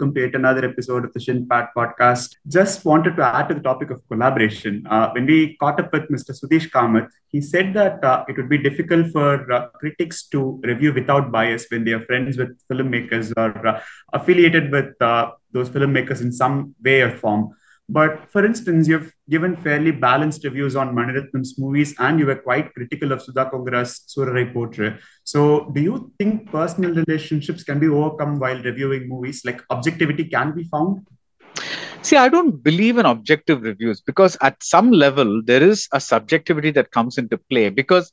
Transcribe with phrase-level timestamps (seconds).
[0.00, 2.36] Welcome to yet another episode of the Shinpad podcast.
[2.48, 4.86] Just wanted to add to the topic of collaboration.
[4.88, 6.32] Uh, when we caught up with Mr.
[6.32, 10.94] Sudhish Kamath, he said that uh, it would be difficult for uh, critics to review
[10.94, 13.82] without bias when they are friends with filmmakers or uh,
[14.14, 17.50] affiliated with uh, those filmmakers in some way or form.
[17.92, 22.72] But for instance, you've given fairly balanced reviews on Maniratnam's movies and you were quite
[22.72, 24.96] critical of Sudha Kongara's Surarai Potru.
[25.24, 29.44] So, do you think personal relationships can be overcome while reviewing movies?
[29.44, 31.04] Like objectivity can be found?
[32.02, 36.70] See, I don't believe in objective reviews because at some level there is a subjectivity
[36.70, 37.70] that comes into play.
[37.70, 38.12] Because,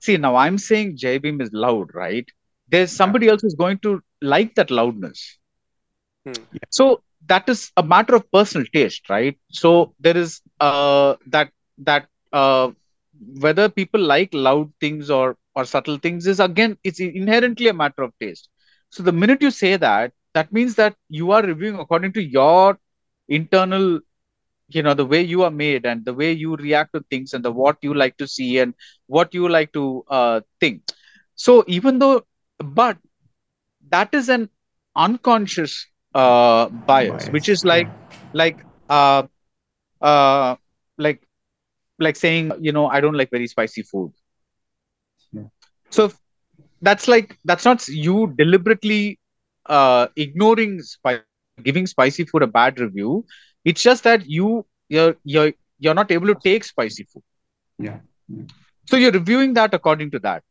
[0.00, 2.28] see, now I'm saying Jai Bhim is loud, right?
[2.68, 5.38] There's somebody else who's going to like that loudness.
[6.26, 6.34] Hmm.
[6.70, 9.36] So that is a matter of personal taste, right?
[9.50, 12.70] So there is uh, that that uh,
[13.40, 18.02] whether people like loud things or or subtle things is again it's inherently a matter
[18.02, 18.48] of taste.
[18.90, 22.78] So the minute you say that, that means that you are reviewing according to your
[23.28, 24.00] internal,
[24.68, 27.44] you know, the way you are made and the way you react to things and
[27.44, 28.74] the what you like to see and
[29.06, 30.82] what you like to uh, think.
[31.34, 32.24] So even though,
[32.58, 32.98] but
[33.90, 34.48] that is an
[34.96, 35.86] unconscious
[36.16, 37.88] uh, bias, bias, which is like
[38.32, 39.22] like uh,
[40.00, 40.56] uh,
[40.96, 41.22] like
[41.98, 44.12] like saying you know I don't like very spicy food.
[45.32, 45.48] Yeah.
[45.90, 46.12] So
[46.80, 49.18] that's like that's not you deliberately
[49.66, 51.20] uh, ignoring spice,
[51.62, 53.24] giving spicy food a bad review.
[53.64, 57.22] It's just that you you're you're you're not able to take spicy food.
[57.78, 57.98] Yeah.
[58.28, 58.44] yeah.
[58.86, 60.42] So you're reviewing that according to that.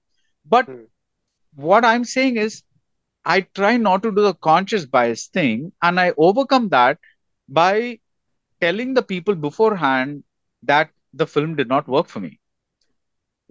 [0.45, 0.81] But hmm.
[1.55, 2.61] what I'm saying is
[3.25, 6.99] I try not to do the conscious bias thing, and I overcome that
[7.49, 7.99] by
[8.61, 10.23] telling the people beforehand
[10.63, 12.39] that the film did not work for me.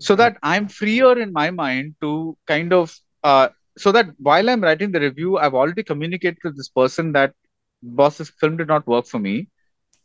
[0.01, 4.63] So that I'm freer in my mind to kind of, uh, so that while I'm
[4.63, 7.35] writing the review, I've already communicated to this person that
[7.83, 9.49] boss, this film did not work for me.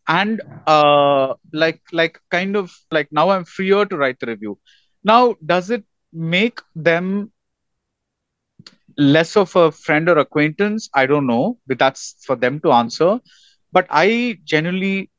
[0.08, 4.60] And uh, like, like, kind of like now I'm freer to write the review.
[5.04, 5.84] Now, does it
[6.14, 7.32] make them
[9.00, 13.20] less of a friend or acquaintance i don't know but that's for them to answer.
[13.72, 15.10] But i genuinely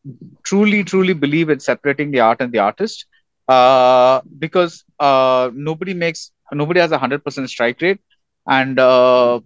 [0.45, 3.07] truly truly believe in separating the art and the artist
[3.49, 8.01] uh, because uh, nobody makes nobody has a 100% strike rate.
[8.49, 9.41] And uh,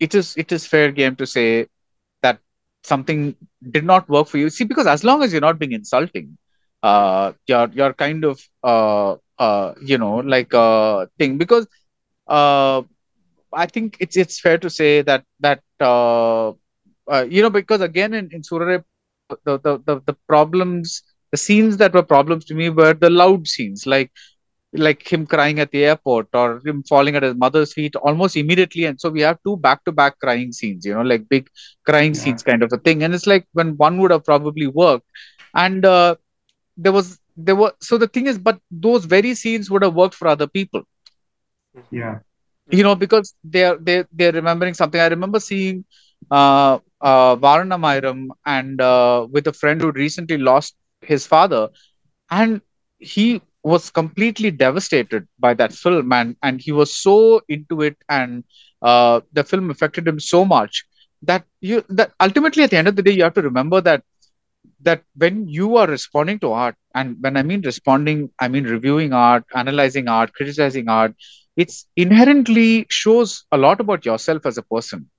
[0.00, 1.66] it is it is fair game to say
[2.22, 2.38] that
[2.84, 3.34] something
[3.70, 4.50] did not work for you.
[4.50, 6.36] See because as long as you're not being insulting
[6.82, 11.38] uh, you're you're kind of uh, uh, you know like a thing.
[11.38, 11.66] Because
[12.28, 12.82] uh,
[13.52, 16.50] I think it's it's fair to say that that uh,
[17.10, 18.82] uh, you know because again in in Surarai
[19.44, 23.46] the, the the the problems the scenes that were problems to me were the loud
[23.46, 24.10] scenes like
[24.74, 28.84] like him crying at the airport or him falling at his mother's feet almost immediately.
[28.84, 31.48] And so we have two back to back crying scenes you know like big
[31.86, 32.20] crying yeah.
[32.20, 33.02] scenes kind of a thing.
[33.02, 35.06] And it's like when one would have probably worked.
[35.54, 36.16] And uh,
[36.76, 40.14] there was there were so the thing is but those very scenes would have worked
[40.14, 40.82] for other people.
[41.90, 42.18] Yeah
[42.70, 45.00] you know because they're they they're remembering something.
[45.00, 45.84] I remember seeing
[46.30, 51.68] uh uh Vaaranam Aayiram and uh, with a friend who recently lost his father.
[52.30, 52.60] And
[52.98, 58.44] he was completely devastated by that film and and he was so into it and
[58.82, 60.84] uh, the film affected him so much
[61.22, 64.02] that you that ultimately at the end of the day you have to remember that
[64.80, 69.12] that when you are responding to art and when i mean responding i mean reviewing
[69.12, 71.14] art analyzing art criticizing art
[71.58, 75.10] it's inherently shows a lot about yourself as a person.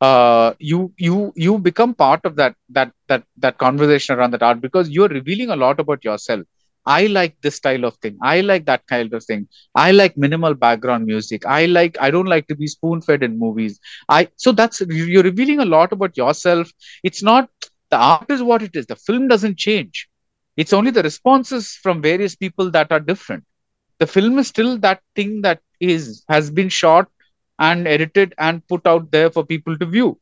[0.00, 4.60] Uh, you you you become part of that that that that conversation around that art
[4.60, 6.42] because you're revealing a lot about yourself.
[6.86, 8.18] I like this style of thing.
[8.22, 9.48] I like that kind of thing.
[9.74, 11.46] I like minimal background music.
[11.46, 13.80] I like i don't like to be spoon fed in movies.
[14.08, 16.70] I so that's you're revealing a lot about yourself.
[17.04, 17.50] It's not
[17.90, 18.86] the art is what it is.
[18.86, 20.08] The film doesn't change.
[20.56, 23.44] It's only the responses from various people that are different.
[23.98, 27.08] The film is still that thing that is has been shot
[27.58, 30.18] and edited and put out there for people to view.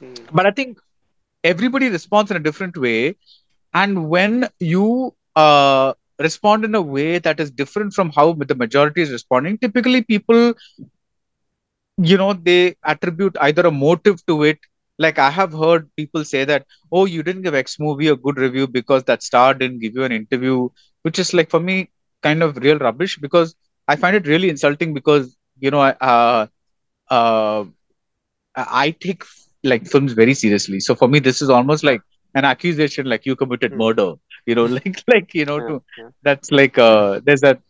[0.00, 0.14] Hmm.
[0.32, 0.78] but i think
[1.44, 3.16] everybody responds in a different way.
[3.74, 9.02] And when you uh, respond in a way that is different from how the majority
[9.02, 10.54] is responding typically people
[11.98, 14.58] you know they attribute either a motive to it.
[14.98, 18.38] Like i have heard people say that oh you didn't give x movie a good
[18.38, 20.68] review because that star didn't give you an interview
[21.02, 21.88] which is like for me
[22.22, 23.54] kind of real rubbish because
[23.88, 26.46] I find it really insulting because you know uh,
[27.10, 27.64] uh,
[28.56, 29.24] I take
[29.62, 30.80] like films very seriously.
[30.80, 32.00] So for me, this is almost like
[32.34, 33.78] an accusation, like you committed mm.
[33.78, 34.14] murder.
[34.46, 35.82] You know, like like you know, to,
[36.22, 37.60] that's like uh, there's that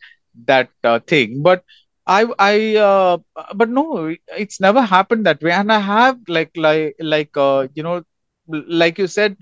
[0.46, 1.43] that uh, thing.
[1.43, 1.64] But
[2.06, 3.19] I I uh,
[3.55, 5.52] but no, it's never happened that way.
[5.52, 8.02] And I have like like like uh, you know,
[8.49, 9.37] like you said,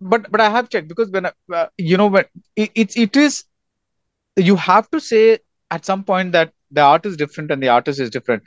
[0.00, 2.24] but but I have checked because when I, uh, you know when
[2.56, 3.44] it, it it is
[4.36, 5.38] you have to say
[5.70, 8.42] at some point that the art is different and the artist is different.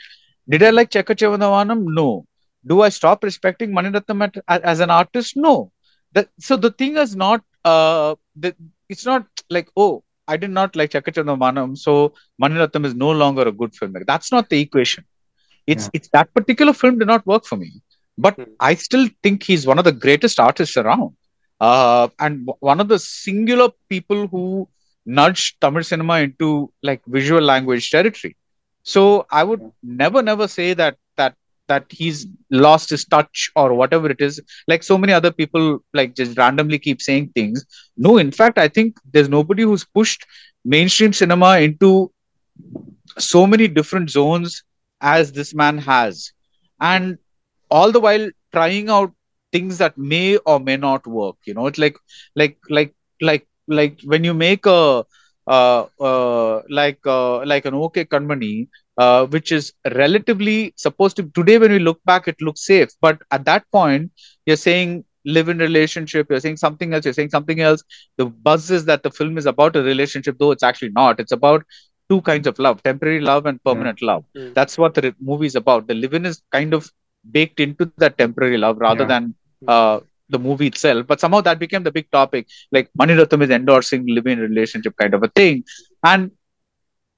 [0.49, 1.85] Did I like Chekka Chivantha Vaanam?
[1.85, 2.25] No.
[2.65, 5.35] Do I stop respecting Maniratnam as an artist?
[5.35, 5.71] No.
[6.13, 8.55] That, so the thing is not uh the,
[8.89, 13.11] it's not like oh I did not like Chekka Chivantha Vaanam, so Maniratnam is no
[13.11, 14.05] longer a good filmmaker.
[14.05, 15.05] That's not the equation.
[15.67, 15.91] It's yeah.
[15.93, 17.81] it's that particular film did not work for me,
[18.17, 18.47] but mm.
[18.59, 21.15] I still think he's one of the greatest artists around,
[21.59, 24.67] uh, and one of the singular people who
[25.05, 28.35] nudged Tamil cinema into like visual language territory.
[28.83, 31.35] So I would never never say that that
[31.67, 34.41] that he's lost his touch or whatever it is.
[34.67, 37.65] Like so many other people like just randomly keep saying things.
[37.97, 40.25] No in fact i think there's nobody who's pushed
[40.65, 42.11] mainstream cinema into
[43.17, 44.63] so many different zones
[45.01, 46.31] as this man has.
[46.79, 47.17] And
[47.69, 49.11] all the while trying out
[49.51, 51.67] things that may or may not work you know?
[51.67, 51.97] It's like
[52.35, 55.03] like like like like when you make a
[55.47, 58.67] uh, uh, like uh, like an OK Kanmani
[58.97, 63.21] uh, which is relatively supposed to today when we look back it looks safe but
[63.31, 64.11] at that point
[64.45, 67.83] you're saying live in relationship you're saying something else you're saying something else
[68.17, 71.31] the buzz is that the film is about a relationship though it's actually not it's
[71.31, 71.63] about
[72.09, 74.07] two kinds of love temporary love and permanent yeah.
[74.07, 74.53] love mm.
[74.53, 76.91] that's what the movie is about the live in is kind of
[77.31, 79.07] baked into that temporary love rather yeah.
[79.07, 79.35] than
[79.67, 79.99] uh,
[80.29, 82.47] the movie itself but somehow that became the big topic.
[82.71, 85.63] Like Mani is endorsing living in relationship kind of a thing.
[86.03, 86.31] And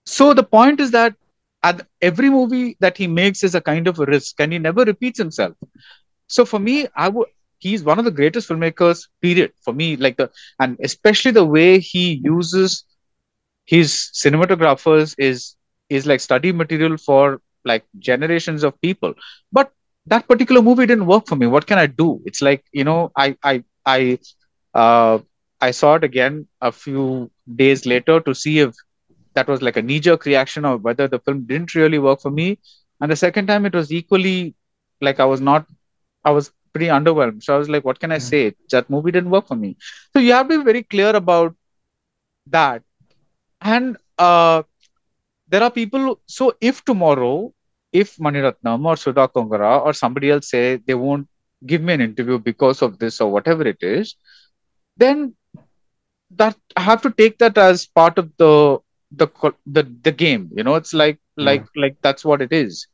[0.05, 1.15] so the point is that
[1.63, 4.83] and every movie that he makes is a kind of a risk and he never
[4.83, 5.53] repeats himself.
[6.27, 7.27] So for me i would
[7.59, 10.29] he's one of the greatest filmmakers period for me like the
[10.59, 12.83] and especially the way he uses
[13.65, 15.55] his cinematographers is
[15.89, 19.13] is like study material for like generations of people.
[19.51, 19.71] But
[20.05, 23.11] that particular movie didn't work for me what can i do it's like you know
[23.15, 24.17] i i i
[24.73, 25.17] uh
[25.61, 28.73] i saw it again a few days later to see if
[29.35, 32.31] that was like a knee jerk reaction or whether the film didn't really work for
[32.31, 32.57] me.
[32.99, 34.55] And the second time, it was equally
[35.01, 35.65] like I was not,
[36.23, 37.43] I was pretty underwhelmed.
[37.43, 38.29] So I was like, what can I hmm.
[38.31, 38.53] say?
[38.71, 39.77] That movie didn't work for me.
[40.13, 41.53] So you have to be very clear about
[42.47, 42.81] that.
[43.61, 44.63] And uh,
[45.49, 46.21] there are people.
[46.25, 47.53] So if tomorrow,
[48.01, 51.27] if Maniratnam or Sudha Kongara or somebody else say they won't
[51.65, 54.15] give me an interview because of this or whatever it is,
[54.97, 55.35] then
[56.31, 58.79] that I have to take that as part of the
[59.11, 59.27] the
[59.65, 61.81] the the game you know it's like like yeah.
[61.83, 62.87] like that's what it is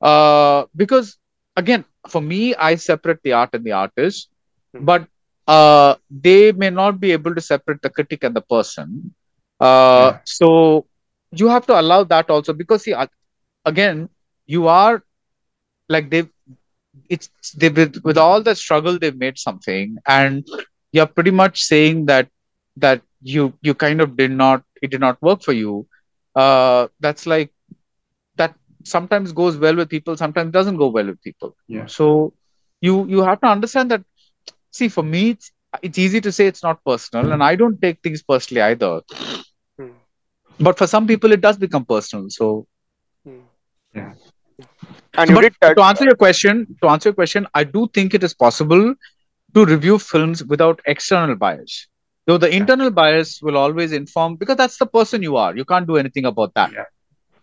[0.00, 1.18] uh because
[1.56, 4.28] again for me i separate the art and the artist
[4.74, 4.84] mm-hmm.
[4.84, 5.06] but
[5.48, 9.14] uh they may not be able to separate the critic and the person
[9.60, 10.18] uh yeah.
[10.24, 10.86] so
[11.32, 12.94] you have to allow that also because see
[13.64, 14.08] again
[14.46, 15.02] you are
[15.88, 16.28] like they've
[17.08, 20.46] it's they with, with all the struggle they've made something and
[20.92, 22.28] you're pretty much saying that
[22.76, 25.86] that you you kind of did not it did not work for you.
[26.34, 27.50] Uh, that's like
[28.36, 28.54] that
[28.84, 31.56] sometimes goes well with people sometimes doesn't go well with people.
[31.66, 31.86] Yeah.
[31.86, 32.34] So
[32.80, 34.04] you you have to understand that
[34.70, 38.00] see for me it's, it's easy to say it's not personal and i don't take
[38.02, 39.00] things personally either.
[39.78, 39.92] Hmm.
[40.60, 42.66] but for some people it does become personal so
[43.24, 43.40] hmm.
[43.94, 44.12] yeah
[45.16, 48.34] and but to answer your question to answer your question i do think it is
[48.34, 48.94] possible
[49.54, 51.86] to review films without external bias
[52.26, 55.56] Though the internal bias will always inform because that's the person you are.
[55.56, 56.72] You can't do anything about that.
[56.72, 56.84] Yeah.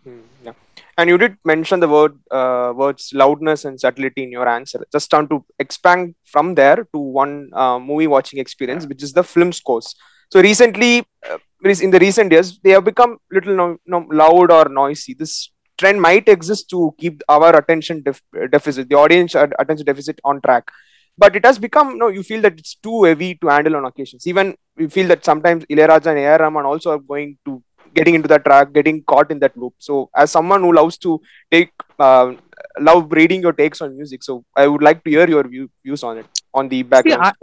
[0.03, 0.51] Hmm, yeah.
[0.97, 4.85] And you did mention the word uh, words loudness and subtlety in your answer.
[4.91, 8.89] Just want to expand from there to one uh, movie watching experience, yeah.
[8.89, 9.95] which is the film scores.
[10.29, 14.67] So recently, uh, in the recent years, they have become little no, no, loud or
[14.67, 15.13] noisy.
[15.13, 15.49] This
[15.83, 20.71] trend might exist to keep our attention def- deficit, the audience attention deficit on track.
[21.17, 23.85] But it has become you know you feel that it's too heavy to handle on
[23.85, 24.25] occasions.
[24.25, 26.39] Even we feel that sometimes Ilayaraja and A.R.
[26.39, 27.61] Rahman also are going to
[27.97, 29.73] getting into that track getting caught in that loop.
[29.77, 31.21] So as someone who loves to
[31.51, 32.33] take uh,
[32.79, 36.03] love reading your takes on music so i would like to hear your view, views
[36.03, 37.35] on it on the background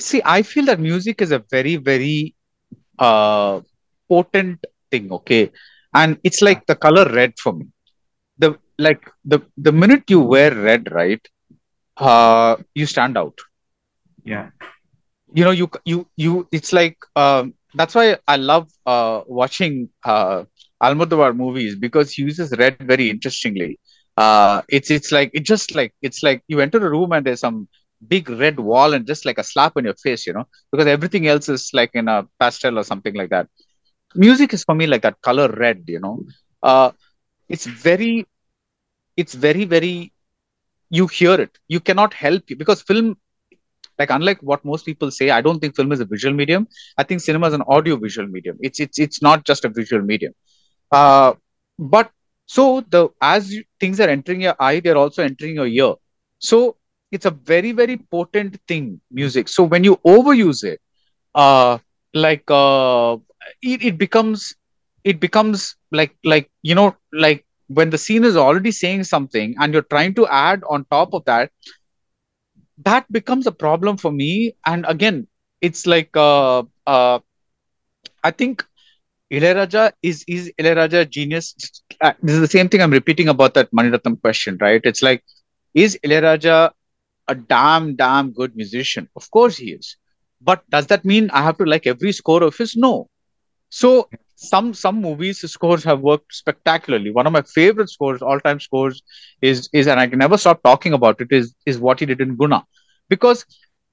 [0.00, 2.34] see I, see I feel that music is a very very
[2.98, 3.60] uh
[4.08, 5.50] potent thing okay?
[5.94, 7.66] And it's like the color red for me
[8.38, 11.26] the like the the minute you wear red right
[11.98, 13.38] uh, you stand out.
[14.24, 14.48] Yeah.
[15.34, 16.48] You know, you you you.
[16.52, 20.44] It's like um, that's why I love uh, watching uh,
[20.82, 23.72] Almodovar movies because he uses red very interestingly.
[24.16, 27.40] Uh, it's it's like it just like it's like you enter a room and there's
[27.40, 27.68] some
[28.06, 31.26] big red wall and just like a slap on your face, you know, because everything
[31.26, 33.48] else is like in a pastel or something like that.
[34.14, 36.22] Music is for me like that color red, you know.
[36.62, 36.90] Uh,
[37.48, 38.26] it's very
[39.16, 40.12] it's very very
[40.90, 41.58] you hear it.
[41.68, 43.16] You cannot help you because film
[43.98, 46.66] like unlike what most people say i don't think film is a visual medium.
[46.98, 48.56] I think cinema is an audio visual medium.
[48.60, 50.32] It's it's it's not just a visual medium.
[50.90, 51.34] Uh
[51.78, 52.10] but
[52.46, 55.94] so the as you, things are entering your eye they're also entering your ear.
[56.38, 56.76] So
[57.12, 59.48] it's a very very potent thing music.
[59.48, 60.80] So when you overuse it
[61.34, 61.78] uh
[62.14, 63.16] like uh
[63.62, 64.54] it, it becomes
[65.04, 69.72] it becomes like like you know like when the scene is already saying something and
[69.72, 71.50] you're trying to add on top of that
[72.84, 75.26] that becomes a problem for me and again
[75.60, 77.18] it's like uh uh
[78.22, 78.64] i think
[79.32, 81.54] Ilayaraja is is Ilayaraja genius?
[82.00, 84.80] Uh, this is the same thing I'm repeating about that Maniratnam question, right?
[84.84, 85.24] It's like,
[85.74, 86.70] is Ilayaraja
[87.28, 89.08] a damn damn good musician?
[89.16, 89.96] Of course he is,
[90.40, 92.76] but does that mean I have to like every score of his?
[92.76, 93.08] No.
[93.70, 97.10] So some some movies scores have worked spectacularly.
[97.10, 99.02] One of my favorite scores, all time scores,
[99.42, 101.28] is is and I can never stop talking about it.
[101.30, 102.64] Is is what he did in Guna,
[103.08, 103.44] because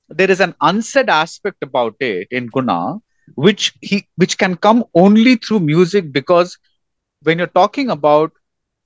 [0.09, 2.97] there is an unsaid aspect about it in Guna
[3.35, 6.57] which he which can come only through music because
[7.23, 8.31] when you're talking about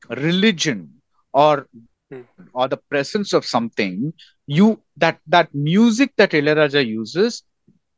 [0.09, 0.89] religion
[1.33, 1.67] or
[2.11, 2.21] Hmm.
[2.53, 4.13] or the presence of something
[4.47, 7.43] you that that music that Ilayaraja uses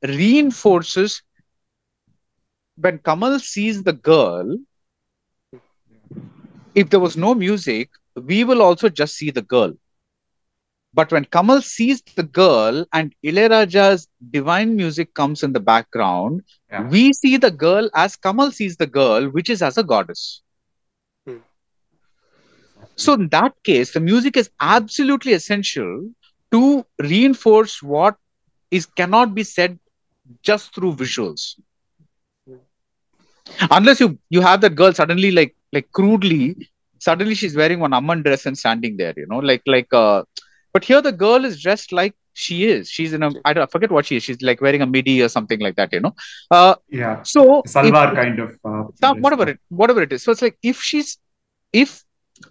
[0.04, 1.22] reinforces
[2.78, 4.58] when Kamal sees the girl
[6.76, 9.74] if there was no music we will also just see the girl
[10.94, 16.42] but when Kamal sees the girl and Ilayaraja's divine music comes in the background,
[16.72, 16.90] Yeah.
[16.90, 20.42] we see the girl as Kamal sees the girl, which is as a goddess.
[21.26, 21.38] Hmm.
[22.96, 26.10] So in that case, the music is absolutely essential
[26.52, 28.18] to reinforce what
[28.72, 29.80] is cannot be said
[30.44, 31.56] just through visuals.
[33.72, 36.56] Unless you you have that girl suddenly like like crudely,
[37.00, 40.24] suddenly she's wearing one amman dress and standing there, you know, like like uh
[40.74, 42.90] but here the girl is dressed like she is.
[42.90, 44.24] She's in a I don't I forget what she is.
[44.24, 46.14] She's like wearing a midi or something like that, you know.
[46.52, 47.22] Uh Yeah.
[47.24, 48.58] so Salwar kind of.
[48.64, 50.24] Uh, some, whatever it whatever it is.
[50.24, 51.18] So it's like if she's
[51.74, 52.04] if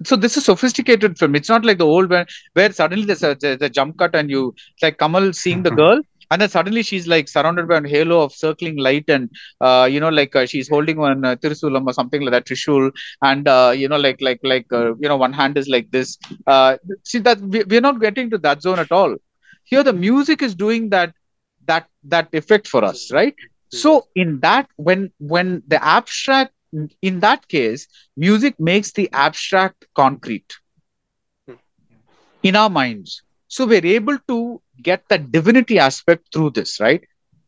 [0.05, 1.35] so this is sophisticated film.
[1.37, 4.31] It's not like the old one where suddenly there's a, there's a jump cut and
[4.31, 7.89] you it's like Kamal seeing the girl and then suddenly she's like surrounded by a
[7.89, 9.31] halo of circling light and
[9.61, 12.91] uh, you know like uh, she's holding one uh, tirsulam or something like that trishul.
[13.23, 16.19] And uh, you know like like like uh, you know one hand is like this.
[16.47, 19.17] Uh, see that we, we're not getting to that zone at all.
[19.65, 21.15] Here the music is doing that
[21.67, 23.35] that that effect for us right?
[23.69, 26.53] So in that when when the abstract
[27.03, 30.57] in that case music makes the abstract concrete.
[31.47, 31.55] Hmm.
[32.43, 37.05] in our minds so we're able to get that divinity aspect through this right?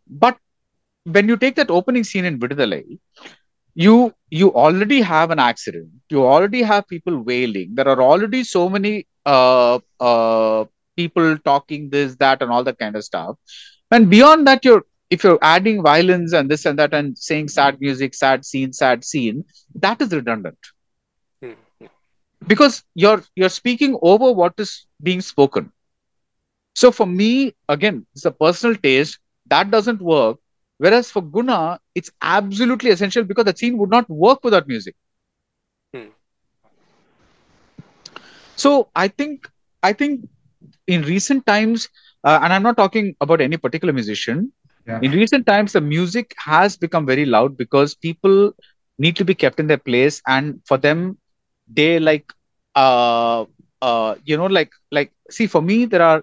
[0.08, 0.38] But
[1.04, 2.98] when you take that opening scene in Viduthalai
[3.74, 5.88] you you already have an accident.
[6.10, 7.74] You already have people wailing.
[7.74, 10.64] There are already so many uh, uh,
[10.96, 13.36] people talking this that and all that kind of stuff.
[13.90, 17.80] And beyond that you're if you're adding violence and this and that and saying sad
[17.80, 19.44] music sad scene sad scene
[19.76, 20.58] that is redundant.
[21.42, 21.52] Hmm.
[22.46, 25.72] because you're you're speaking over what is being spoken
[26.80, 27.30] so for me
[27.74, 29.18] again it's a personal taste
[29.52, 30.36] that doesn't work
[30.78, 34.94] whereas for guna it's absolutely essential because the scene would not work without music
[35.92, 36.08] Hmm.
[38.56, 39.48] so i think
[39.82, 40.20] i think
[40.86, 41.88] in recent times
[42.24, 44.50] uh, and i'm not talking about any particular musician
[44.86, 45.02] Yeah.
[45.02, 48.52] in recent times the music has become very loud because people
[48.98, 51.16] need to be kept in their place and for them
[51.72, 52.32] they like
[52.74, 53.44] uh
[53.82, 56.22] uh you know like like see for me there are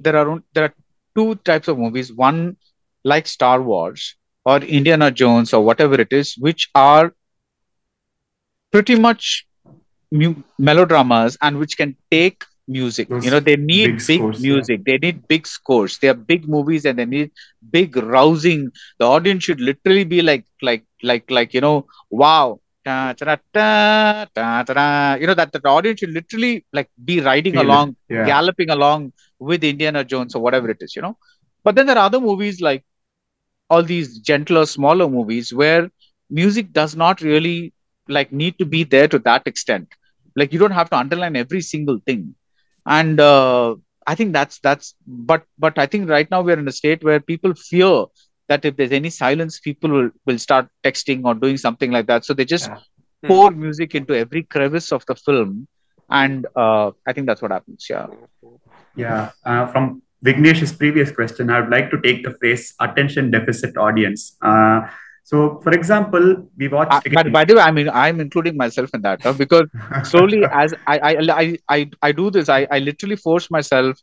[0.00, 0.74] there are there are
[1.16, 2.12] two types of movies.
[2.12, 2.56] One
[3.04, 7.12] like star wars or indiana jones or whatever it is which are
[8.72, 9.46] pretty much
[10.12, 13.08] mu- melodramas and which can take music.
[13.08, 14.52] Those you know they need big big, scores, yeah.
[14.52, 14.84] music.
[14.84, 15.98] They need big scores.
[15.98, 17.30] They are big movies and they need
[17.70, 18.70] big rousing.
[18.98, 24.26] The audience should literally be like like like like you know wow Da, da, da,
[24.34, 25.14] da, da, da.
[25.20, 28.32] you know that the audience should literally like be riding Feel along Yeah.
[28.32, 31.16] galloping along with indiana jones or whatever it is you know
[31.64, 32.82] but then there are other movies like
[33.70, 35.90] all these gentler smaller movies where
[36.30, 37.72] music does not really
[38.08, 39.88] like need to be there to that extent
[40.36, 42.34] like you don't have to underline every single thing
[42.86, 43.74] and uh,
[44.06, 47.20] i think that's that's but but i think right now we're in a state where
[47.20, 48.04] people fear
[48.50, 52.24] that if there's any silence people will will start texting or doing something like that
[52.28, 52.80] so they just Yeah.
[53.32, 55.50] pour music into every crevice of the film
[56.20, 58.06] and uh, i think that's what happens yeah
[58.96, 59.30] Yeah.
[59.50, 64.36] Uh, from Vignesh's previous question, I would like to take the phrase attention deficit audience.
[64.50, 64.80] Uh,
[65.30, 66.24] So, for example,
[66.60, 66.92] we watched.
[66.94, 69.66] Uh, but by the way, I mean I'm including myself in that uh, because
[70.12, 71.78] slowly as I I, I I
[72.08, 74.00] I do this, I I literally force myself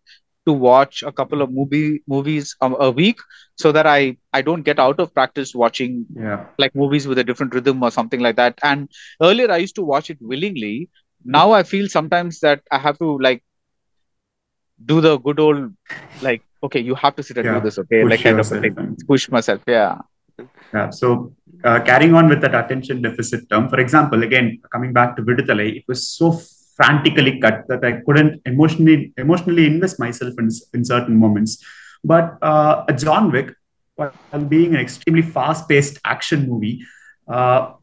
[0.48, 3.20] to watch a couple of movie movies a, a week
[3.64, 6.46] so that I I don't get out of practice watching yeah.
[6.58, 8.60] like movies with a different rhythm or something like that.
[8.64, 8.90] And
[9.22, 10.90] earlier I used to watch it willingly.
[11.26, 13.44] Now I feel sometimes that I have to like
[14.86, 15.74] do the good old
[16.22, 17.56] like okay you have to sit and Yeah.
[17.60, 19.98] do this okay Push like kind of yourself push myself yeah
[20.74, 20.90] Yeah.
[20.92, 25.22] So, uh, carrying on with that attention deficit term, for example, again coming back to
[25.24, 26.32] Viduthalai, it was so
[26.78, 31.64] frantically cut that I couldn't emotionally emotionally invest myself in, in certain moments.
[32.04, 33.54] But uh, John Wick,
[33.96, 34.16] while
[34.48, 36.86] being an extremely fast-paced action movie,
[37.28, 37.74] uh,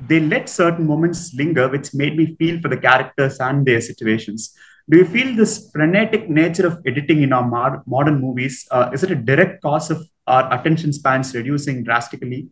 [0.00, 4.54] they let certain moments linger, which made me feel for the characters and their situations.
[4.90, 8.66] Do you feel this frenetic nature of editing in our mod- modern movies?
[8.70, 12.48] Uh, is it a direct cause of our attention spans reducing drastically?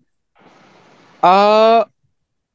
[1.23, 1.85] uh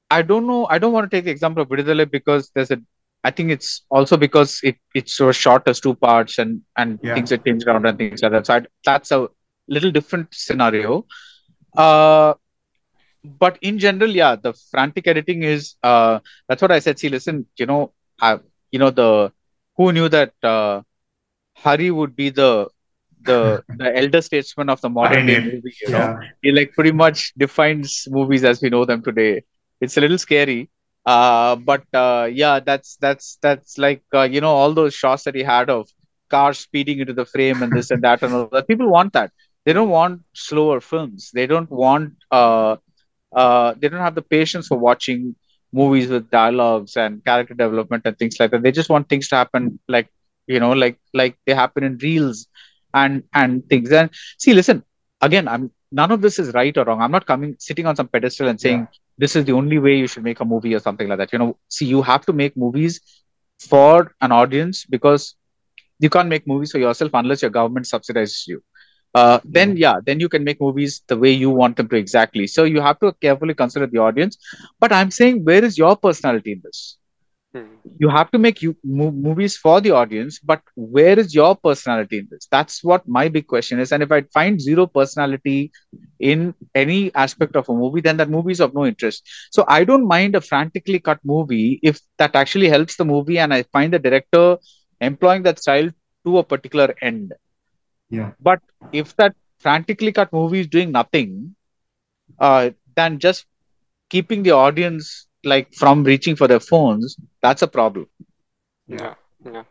[0.10, 2.80] i don't know i don't want to take the example of Viduthalai because there's a
[3.26, 7.16] i think it's also because it it's so short as two parts and and Yeah.
[7.16, 8.48] things are changed around and things like that.
[8.48, 9.28] So I, that's a
[9.68, 11.06] little different scenario.
[11.78, 12.34] Uh
[13.24, 17.00] but in general yeah the frantic editing is uh that's what i said.
[17.00, 17.92] See listen you know
[18.22, 18.38] i
[18.72, 19.32] you know the
[19.78, 20.82] who knew that uh
[21.56, 22.68] hari would be the
[23.24, 26.14] the the elder statesman of the modern day movie you know?
[26.42, 29.44] He like pretty much defines movies as we know them today.
[29.82, 30.70] It's a little scary
[31.06, 35.36] uh but uh yeah that's that's that's like uh, you know all those shots that
[35.36, 35.88] he had of
[36.30, 38.68] cars speeding into the frame and this and that and all that.
[38.68, 39.32] People want that.
[39.66, 41.32] They don't want slower films.
[41.34, 42.76] They don't want uh
[43.34, 45.36] uh they don't have the patience for watching
[45.72, 48.64] movies with dialogues and character development and things like that.
[48.64, 50.08] They just want things to happen like
[50.48, 52.48] you know like like they happen in reels
[52.94, 53.92] and and things.
[53.92, 54.84] And see listen
[55.22, 57.02] again i'm none of this is right or wrong.
[57.02, 60.08] I'm not coming sitting on some pedestal and saying this is the only way you
[60.08, 61.34] should make a movie or something like that.
[61.34, 63.00] You know see you have to make movies
[63.70, 65.36] for an audience because
[66.00, 68.62] you can't make movies for yourself unless your government subsidizes you.
[69.14, 72.48] Uh, then yeah then you can make movies the way you want them to exactly.
[72.48, 74.38] So you have to carefully consider the audience.
[74.80, 76.98] But i'm saying where is your personality in this.
[78.00, 82.20] You have to make you mo- movies for the audience but where is your personality
[82.20, 82.48] in this?
[82.52, 85.72] That's what my big question is and if i find zero personality
[86.20, 89.28] in any aspect of a movie then that movie is of no interest.
[89.52, 93.54] So i don't mind a frantically cut movie if that actually helps the movie and
[93.54, 94.58] i find the director
[95.02, 95.90] employing that style
[96.26, 97.34] to a particular end.
[98.10, 98.34] Yeah.
[98.40, 98.60] but
[98.92, 101.56] if that frantically cut movie is doing nothing
[102.40, 103.46] uh, then just
[104.10, 108.08] keeping the audience like from reaching for their phones that's a problem.
[108.88, 109.64] Yeah yeah.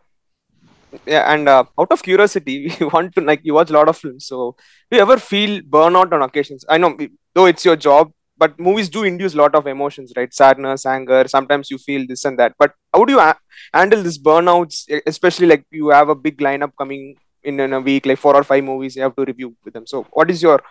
[1.06, 3.96] Yeah and uh, out of curiosity we want to like you watch a lot of
[3.96, 4.56] films so
[4.90, 6.64] do you ever feel burnout on occasions?
[6.68, 6.96] I know
[7.34, 10.32] though it's your job but movies do induce a lot of emotions right?
[10.32, 13.38] Sadness anger sometimes you feel this and that but how do you a-
[13.72, 18.06] handle this burnouts especially like you have a big lineup coming in, in a week
[18.06, 19.86] like four or five movies you have to review with them.
[19.86, 20.62] So what is your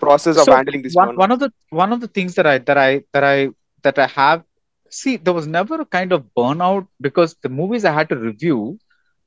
[0.00, 1.16] process of So, handling this one, burnout?
[1.16, 3.48] one of the one of the things that i that i that i
[3.82, 4.42] that i have
[4.90, 8.78] see there was never a kind of burnout because the movies i had to review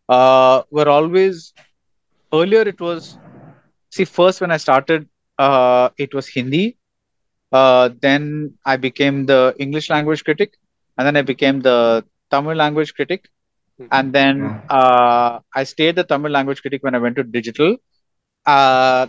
[0.10, 1.54] uh were always
[2.34, 3.20] earlier it was
[3.92, 6.64] see first when i started uh it was hindi
[7.52, 10.54] uh then i became the english language critic
[10.98, 11.78] and then i became the
[12.32, 13.30] tamil language critic
[13.80, 13.98] Mhm.
[13.98, 17.76] and then uh i stayed the tamil language critic when i went to digital.
[18.46, 19.08] Uh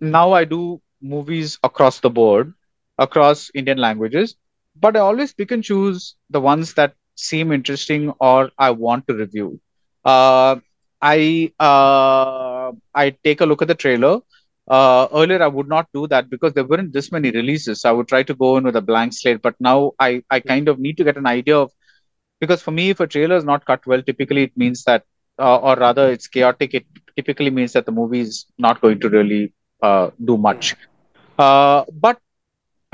[0.00, 2.52] now I do movies across the board,
[2.98, 4.36] across Indian languages,
[4.76, 9.14] but I always pick and choose the ones that seem interesting or I want to
[9.14, 9.60] review.
[10.04, 10.56] Uh,
[11.00, 14.20] I uh, I take a look at the trailer.
[14.68, 17.84] Uh, earlier, I would not do that because there weren't this many releases.
[17.84, 20.68] I would try to go in with a blank slate, but now I I kind
[20.68, 21.72] of need to get an idea of
[22.40, 25.04] because for me, if a trailer is not cut well, typically it means that,
[25.38, 26.74] uh, or rather, it's chaotic.
[26.74, 30.74] It typically means that the movie is not going to really uh, do much.
[31.38, 32.18] Uh, but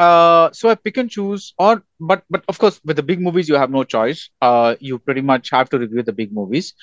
[0.01, 3.49] uh, so I pick and choose, or but but of course, with the big movies,
[3.49, 4.31] you have no choice.
[4.43, 6.75] Uh, you pretty much have to review the big movies.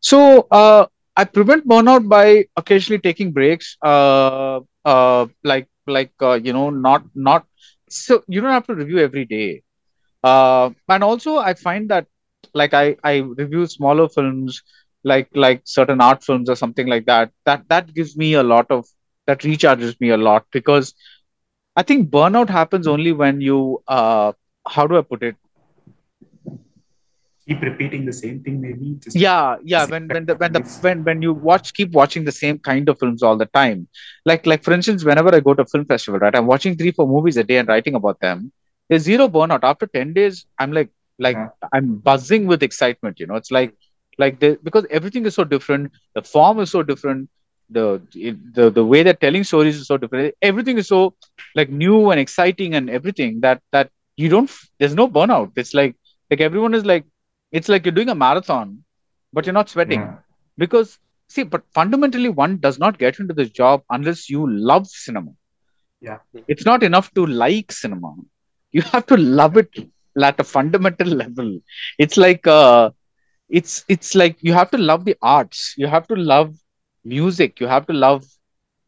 [0.00, 3.76] So uh, I prevent burnout by occasionally taking breaks.
[3.84, 7.46] Uh, uh, like like uh, you know, not not
[7.88, 9.62] so you don't have to review every day.
[10.22, 12.06] Uh, and also, I find that
[12.54, 14.62] like I I review smaller films,
[15.04, 17.30] like like certain art films or something like that.
[17.46, 18.86] That that gives me a lot of
[19.26, 20.94] that recharges me a lot because
[21.78, 24.32] I think burnout happens only when you uh
[24.68, 25.36] how do I put it?
[27.46, 31.22] keep repeating the same thing maybe yeah yeah when when the when the when when
[31.22, 33.88] you watch keep watching the same kind of films all the time
[34.26, 36.92] like like for instance whenever i go to a film festival right i'm watching three
[36.92, 38.52] four movies a day and writing about them
[38.88, 41.48] there's zero burnout after 10 days i'm like like Yeah.
[41.72, 43.74] i'm buzzing with excitement you know it's like
[44.18, 47.28] like the because everything is so different the form is so different
[47.70, 48.00] the
[48.54, 50.34] the the way they're telling stories is so different.
[50.42, 51.14] Everything is so
[51.54, 55.52] like new and exciting and everything that that you don't there's no burnout.
[55.56, 55.96] It's like
[56.30, 57.04] like everyone is like
[57.52, 58.84] it's like you're doing a marathon
[59.32, 60.00] but you're not sweating.
[60.00, 60.16] Yeah.
[60.56, 65.32] because see but fundamentally one does not get into this job unless you love cinema.
[66.00, 66.18] Yeah.
[66.46, 68.14] it's not enough to like cinema.
[68.72, 69.70] You have to love it
[70.22, 71.60] at a fundamental level.
[71.98, 72.90] It's like uh
[73.48, 75.74] it's it's like you have to love the arts.
[75.76, 76.54] You have to love
[77.14, 78.24] music you have to love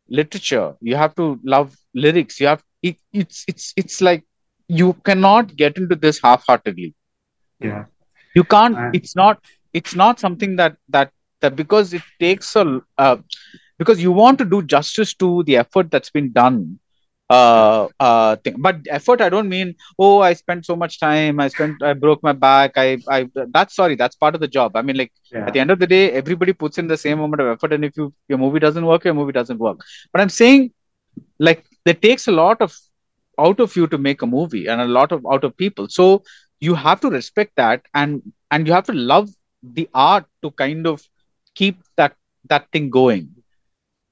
[0.09, 4.24] literature you have to love lyrics you have it, it's it's it's like
[4.68, 6.94] you cannot get into this half-heartedly.
[7.61, 7.85] Yeah.
[8.35, 9.38] You can't And- it's not
[9.72, 13.16] it's not something that that that because it takes a uh,
[13.78, 16.80] because you want to do justice to the effort that's been done
[17.31, 18.57] uh uh thing.
[18.59, 21.40] but effort i don't mean oh i spent so much time.
[21.40, 22.73] I spent i broke my back.
[22.77, 24.77] I i that's sorry that's part of the job.
[24.77, 25.47] I mean like yeah.
[25.47, 27.85] at the end of the day everybody puts in the same amount of effort and
[27.85, 29.81] if you your movie doesn't work your movie doesn't work.
[30.12, 30.73] But i'm saying
[31.38, 32.77] like it takes a lot of
[33.38, 35.88] out of you to make a movie and a lot of out of people.
[35.88, 36.23] So
[36.61, 39.31] you have to respect that and and you have to love
[39.62, 41.03] the art to kind of
[41.55, 42.16] keep that
[42.49, 43.29] that thing going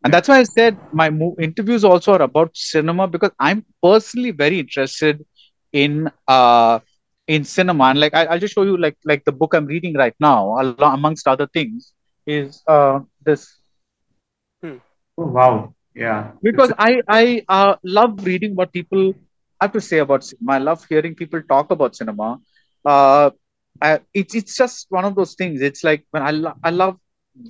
[0.05, 4.31] and that's why i said my mo- interviews also are about cinema because i'm personally
[4.31, 5.25] very interested
[5.73, 6.79] in uh
[7.27, 9.95] in cinema and like I, i'll just show you like like the book i'm reading
[9.95, 11.93] right now along, amongst other things
[12.27, 13.59] is uh this
[15.19, 19.13] oh wow yeah because It's- I I uh, love reading what people
[19.61, 20.53] have to say about cinema.
[20.55, 22.39] I love hearing people talk about cinema.
[22.85, 23.31] Uh,
[23.83, 25.61] I, it's it's just one of those things.
[25.61, 26.99] It's like when I lo- I love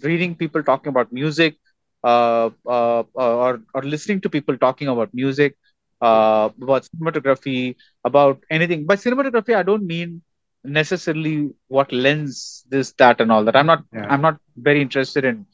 [0.02, 1.56] reading people talking about music,
[2.04, 5.56] uh, uh, or or listening to people talking about music,
[6.00, 8.86] uh, about cinematography, about anything.
[8.86, 10.22] By cinematography, I don't mean
[10.64, 13.56] necessarily what lens this that and all that.
[13.56, 15.46] I'm not yeah I'm not very interested in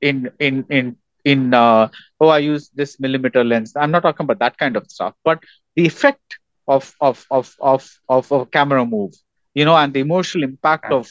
[0.00, 1.88] in in in in uh,
[2.20, 3.72] oh I use this millimeter lens.
[3.76, 5.40] I'm not talking about that kind of stuff, but
[5.76, 9.14] the effect of of of of of a camera move,
[9.54, 11.08] you know, and the emotional impact of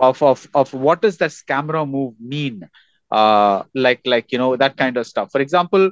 [0.00, 2.68] of of of what does this camera move mean?
[3.10, 5.30] Uh, like like you know that kind of stuff.
[5.32, 5.90] For example,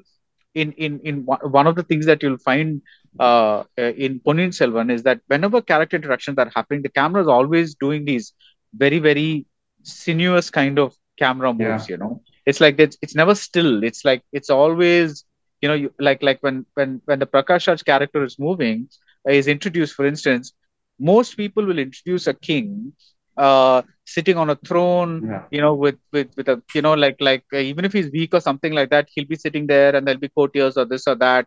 [0.55, 2.81] in in in one of the things that you'll find
[3.19, 7.75] uh, in Ponniyin Selvan is that whenever character interactions are happening, the camera is always
[7.75, 8.33] doing these
[8.75, 9.47] very very
[9.83, 11.89] sinuous kind of camera moves.
[11.89, 13.83] You know, it's like it's it's never still.
[13.85, 15.25] It's like it's always
[15.61, 18.89] you know you, like like when when when the Prakash Raj character is moving
[19.29, 20.53] uh, is introduced, for instance,
[20.99, 22.93] most people will introduce a king
[23.37, 23.83] uh,
[24.15, 25.43] sitting on a throne yeah.
[25.51, 28.35] you know with with with a you know like like uh, even if he's weak
[28.35, 31.15] or something like that he'll be sitting there and there'll be courtiers or this or
[31.17, 31.47] that.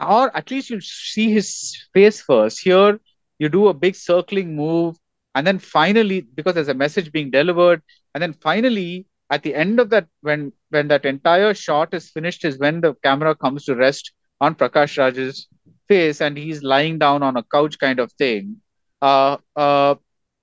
[0.00, 2.60] Or at least you see his face first.
[2.60, 3.00] Here
[3.38, 4.96] you do a big circling move
[5.34, 7.82] and then finally because there's a message being delivered
[8.14, 12.44] and then finally at the end of that when when that entire shot is finished
[12.44, 15.46] is when the camera comes to rest on prakash raj's
[15.88, 18.56] face and he's lying down on a couch kind of thing.
[19.00, 19.94] Uh uh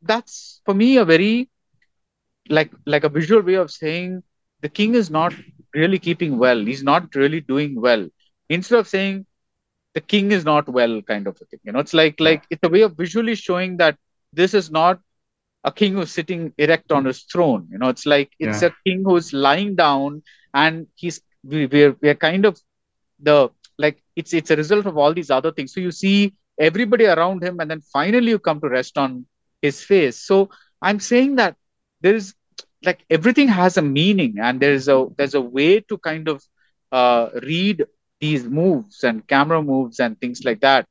[0.06, 1.50] that's for me a very
[2.50, 4.24] like like a visual way of saying
[4.62, 5.34] the king is not
[5.76, 6.60] really keeping well.
[6.60, 8.08] He's not really doing well.
[8.50, 9.26] Instead of saying
[9.94, 12.64] the king is not well kind of a thing you know it's like like it's
[12.64, 13.98] a way of visually showing that
[14.34, 15.00] this is not
[15.64, 18.64] a king who's sitting erect on his throne you know it's like it's Yeah.
[18.64, 20.22] a king who's lying down
[20.54, 22.60] and he's we, we're we're kind of
[23.20, 25.74] the like it's it's a result of all these other things.
[25.74, 29.26] So you see everybody around him and then finally you come to rest on
[29.66, 30.18] his face.
[30.32, 30.50] So
[30.82, 31.56] i'm saying that
[32.02, 32.34] there is
[32.86, 36.44] like everything has a meaning and there's a there's a way to kind of
[36.92, 37.86] uh read
[38.20, 40.86] these moves and camera moves and things like that.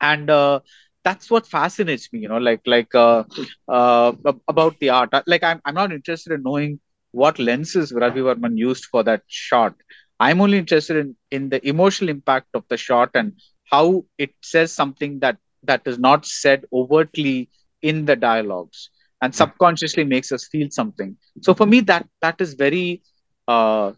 [0.00, 0.60] And uh,
[1.04, 3.24] that's what fascinates me you know like like uh,
[3.68, 4.12] uh,
[4.48, 5.10] about the art.
[5.12, 6.80] Uh, like I'm, I'm not interested in knowing
[7.12, 9.74] what lenses ravi varman used for that shot.
[10.20, 13.32] I'm only interested in in the emotional impact of the shot and
[13.70, 17.48] how it says something that that is not said overtly
[17.82, 18.90] in the dialogues
[19.22, 21.16] and subconsciously makes us feel something.
[21.42, 23.02] So for me that that is very
[23.48, 23.92] uh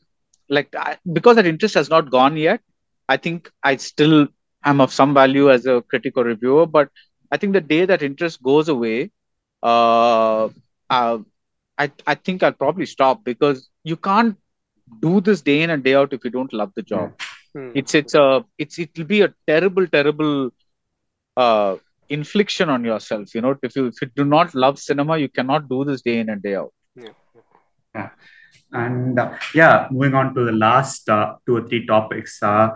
[0.48, 2.60] like I, because that interest has not gone yet
[3.08, 4.28] i think i still
[4.64, 6.88] am of some value as a critic or reviewer but
[7.32, 9.10] i think the day that interest goes away
[9.62, 10.48] uh,
[10.90, 11.18] uh
[11.78, 14.36] i i think i'll probably stop because you can't
[15.00, 17.10] do this day in and day out if you don't love the job.
[17.54, 17.70] Hmm.
[17.74, 20.50] it's it's a it's it will be a terrible terrible
[21.36, 21.76] uh
[22.08, 23.34] infliction on yourself.
[23.34, 26.18] You know, if you if you do not love cinema, you cannot do this day
[26.18, 26.72] in and day out.
[26.96, 27.10] Yeah.
[27.94, 28.10] Yeah.
[28.72, 32.42] And uh, yeah, moving on to the last uh, two or three topics.
[32.42, 32.70] Uh,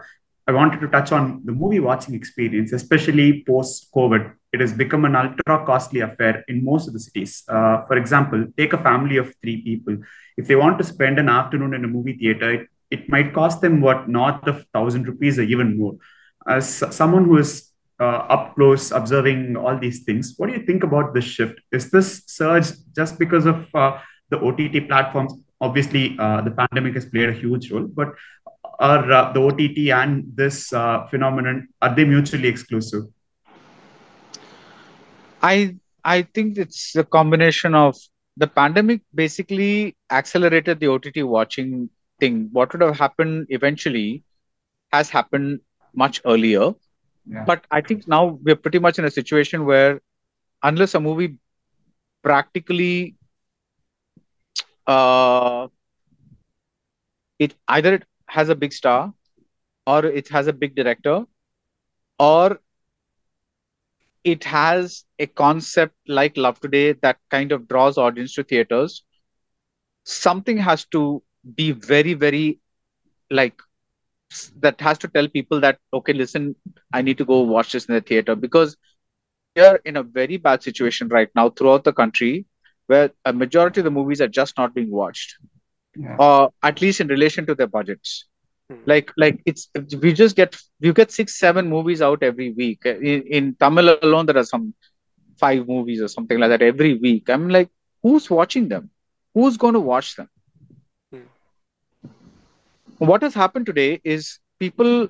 [0.47, 4.33] I wanted to touch on the movie watching experience, especially post COVID.
[4.53, 7.45] It has become an ultra costly affair in most of the cities.
[7.49, 9.99] Uh, for example, take a family of three people.
[10.37, 13.61] If they want to spend an afternoon in a movie theater, it, it might cost
[13.61, 15.95] them what north of thousand rupees or even more.
[16.47, 20.83] As someone who is uh, up close observing all these things, what do you think
[20.83, 21.61] about this shift?
[21.73, 23.99] Is this surge just because of uh,
[24.31, 25.35] the OTT platforms?
[25.61, 28.15] Obviously, uh, the pandemic has played a huge role, but
[28.79, 33.05] are uh, the OTT and this uh, phenomenon are they mutually exclusive?
[35.43, 37.97] I I think it's a combination of
[38.37, 42.49] the pandemic basically accelerated the OTT watching thing.
[42.53, 44.25] What would have happened eventually
[44.93, 45.61] has happened
[45.95, 46.73] much earlier.
[47.27, 47.47] Yeah.
[47.47, 50.01] But I think now we're pretty much in a situation where
[50.63, 51.37] unless a movie
[52.23, 53.17] practically
[54.87, 55.69] uh
[57.39, 59.13] it either it has a big star
[59.87, 61.25] or it has a big director
[62.19, 62.59] or
[64.25, 69.03] it has a concept like Love Today that kind of draws audience to theaters.
[70.05, 71.23] Something has to
[71.57, 72.61] be very, very
[73.31, 73.61] like
[74.61, 76.55] that has to tell people that okay, listen,
[76.93, 78.77] I need to go watch this in the theater because
[79.57, 82.47] we are in a very bad situation right now throughout the country
[82.87, 85.37] where a majority of the movies are just not being watched,
[85.97, 86.17] Yeah.
[86.19, 88.25] uh, at least in relation to their budgets
[88.71, 88.77] Hmm.
[88.87, 89.69] like like it's
[90.03, 94.27] we just get you get six seven movies out every week in, in tamil alone
[94.27, 94.73] there are some
[95.43, 97.69] five movies or something like that every week i'm like
[98.03, 98.89] who's watching them
[99.35, 100.29] who's going to watch them.
[103.11, 105.09] What has happened today is people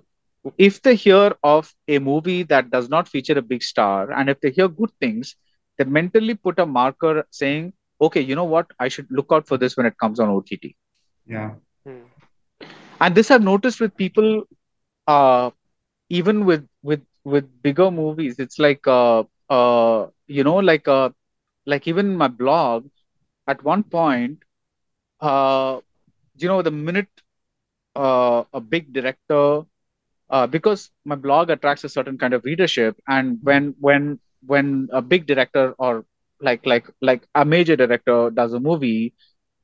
[0.59, 4.41] if they hear of a movie that does not feature a big star and if
[4.41, 5.37] they hear good things
[5.79, 9.57] they mentally put a marker saying okay you know what i should look out for
[9.59, 10.51] this when it comes on ott
[11.27, 11.55] Yeah.
[11.87, 12.05] Hmm.
[13.01, 14.43] and this i've noticed with people
[15.07, 15.51] uh
[16.09, 21.11] even with with with bigger movies it's like uh uh you know like uh
[21.67, 22.87] like even my blog
[23.49, 24.39] at one point
[25.21, 25.79] uh
[26.39, 27.22] you know the minute
[27.97, 29.63] uh a big director
[30.31, 35.01] uh because my blog attracts a certain kind of readership and when when when a
[35.03, 36.05] big director or
[36.41, 39.13] like like like a major director does a movie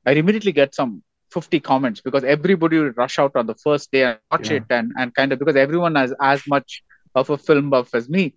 [0.05, 4.03] i immediately get some 50 comments because everybody will rush out on the first day
[4.03, 4.51] and watch Yeah.
[4.51, 6.83] it and, and kind of because everyone has as much
[7.15, 8.33] of a film buff as me.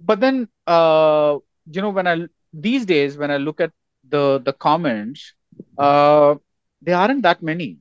[0.00, 1.38] But then, uh,
[1.70, 3.72] you know, when I these days when I look at
[4.08, 5.34] the the comments,
[5.78, 6.34] uh,
[6.82, 7.78] there aren't that many.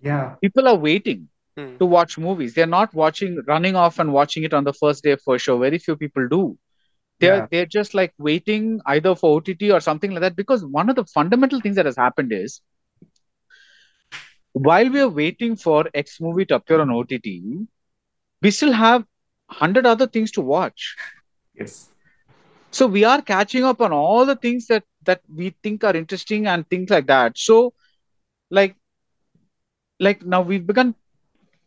[0.00, 0.36] Yeah.
[0.42, 1.76] People are waiting Hmm.
[1.78, 2.52] to watch movies.
[2.54, 5.58] They're not watching, running off and watching it on the first day for show.
[5.58, 6.58] Very few people do.
[7.18, 7.46] They're Yeah.
[7.50, 10.36] they're just like waiting either for OTT or something like that.
[10.36, 12.60] Because one of the fundamental things that has happened is
[14.52, 17.66] while we are waiting for X movie to appear on OTT,
[18.42, 19.04] we still have
[19.48, 20.96] hundred other things to watch.
[21.54, 21.90] Yes.
[22.70, 26.46] So we are catching up on all the things that that we think are interesting
[26.46, 27.38] and things like that.
[27.38, 27.72] So,
[28.50, 28.76] like,
[30.00, 30.94] like now we've begun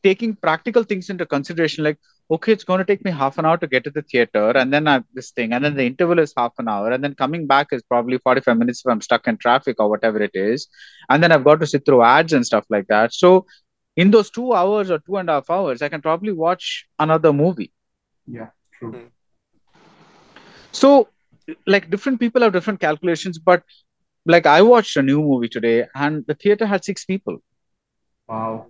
[0.03, 1.83] taking practical things into consideration.
[1.83, 1.97] Like,
[2.31, 4.71] okay, it's going to take me half an hour to get to the theater, and
[4.73, 7.47] then I this thing, and then the interval is half an hour, and then coming
[7.47, 10.67] back is probably forty-five minutes if I'm stuck in traffic or whatever it is,
[11.09, 13.13] and then I've got to sit through ads and stuff like that.
[13.13, 13.45] So,
[13.95, 17.33] in those two hours or two and a half hours, I can probably watch another
[17.33, 17.71] movie.
[18.27, 18.49] Yeah.
[18.77, 18.91] True.
[18.91, 19.07] Hmm.
[20.71, 21.09] So,
[21.65, 23.63] like different people have different calculations, but
[24.25, 27.41] like I watched a new movie today and the theater had six people.
[28.29, 28.67] Wow.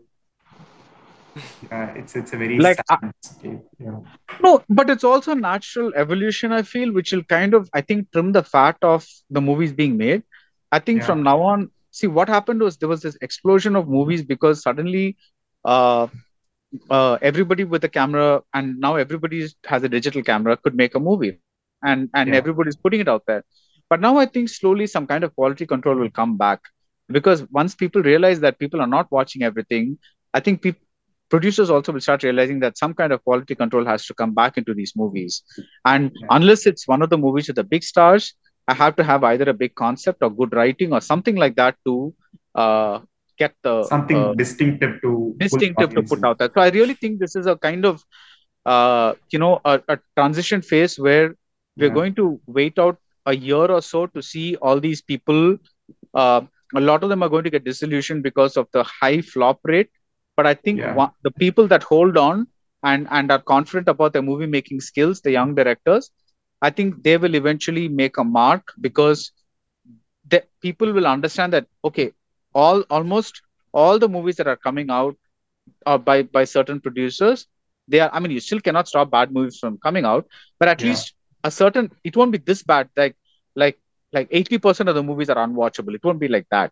[1.71, 1.93] Yeah.
[2.01, 3.59] It's it's a very Like, I- state.
[3.79, 3.99] Yeah.
[4.43, 8.31] No, but it's also natural evolution, I feel, which will kind of, I think, trim
[8.31, 10.23] the fat of the movies being made.
[10.71, 11.05] I think Yeah.
[11.07, 15.17] from now on, see what happened was there was this explosion of movies because suddenly
[15.65, 16.07] uh,
[16.89, 20.99] uh, everybody with a camera and now everybody has a digital camera could make a
[20.99, 21.31] movie
[21.83, 22.35] and and Yeah.
[22.41, 23.43] everybody's putting it out there
[23.89, 26.69] but now i think slowly some kind of quality control will come back
[27.11, 29.97] because once people realize that people are not watching everything
[30.33, 30.75] i think peop
[31.29, 34.57] producers also will start realizing that some kind of quality control has to come back
[34.57, 35.43] into these movies
[35.85, 38.33] and unless it's one of the movies with the big stars
[38.67, 41.75] i have to have either a big concept or good writing or something like that
[41.85, 42.13] to
[42.55, 42.99] uh,
[43.37, 46.49] get the Something uh, distinctive to distinctive to put out there.
[46.53, 48.03] So I really think this is a kind of,
[48.65, 51.35] uh, you know, a, a transition phase where
[51.77, 51.99] we're Yeah.
[51.99, 55.57] going to wait out a year or so to see all these people.
[56.75, 59.89] A lot of them are going to get disillusioned because of the high flop rate.
[60.36, 60.99] But I think Yeah.
[60.99, 62.47] one, the people that hold on
[62.84, 66.12] and and are confident about their movie making skills, the young directors,
[66.62, 69.32] I think they will eventually make a mark because
[70.29, 72.12] the people will understand that okay,
[72.53, 73.41] all almost
[73.73, 75.15] all the movies that are coming out
[75.86, 77.47] uh, by by certain producers,
[77.88, 78.10] they are.
[78.13, 80.25] I mean, you still cannot stop bad movies from coming out,
[80.60, 80.84] but at Yeah.
[80.84, 82.89] least a certain it won't be this bad.
[82.95, 83.15] Like
[83.55, 83.79] like
[84.13, 85.93] like eighty percent of the movies are unwatchable.
[85.95, 86.71] It won't be like that.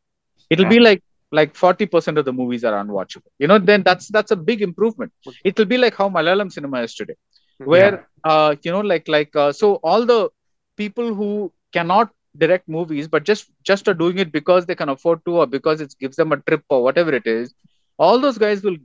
[0.49, 0.69] It'll Yeah.
[0.75, 4.35] be like like 40% of the movies are unwatchable you know then that's that's a
[4.35, 5.11] big improvement
[5.43, 7.15] it will be like how malayalam cinema is today
[7.63, 10.29] where uh you know like like uh, so all the
[10.77, 15.23] people who cannot direct movies but just just are doing it because they can afford
[15.25, 17.53] to or because it gives them a trip or whatever it is
[17.97, 18.77] all those guys will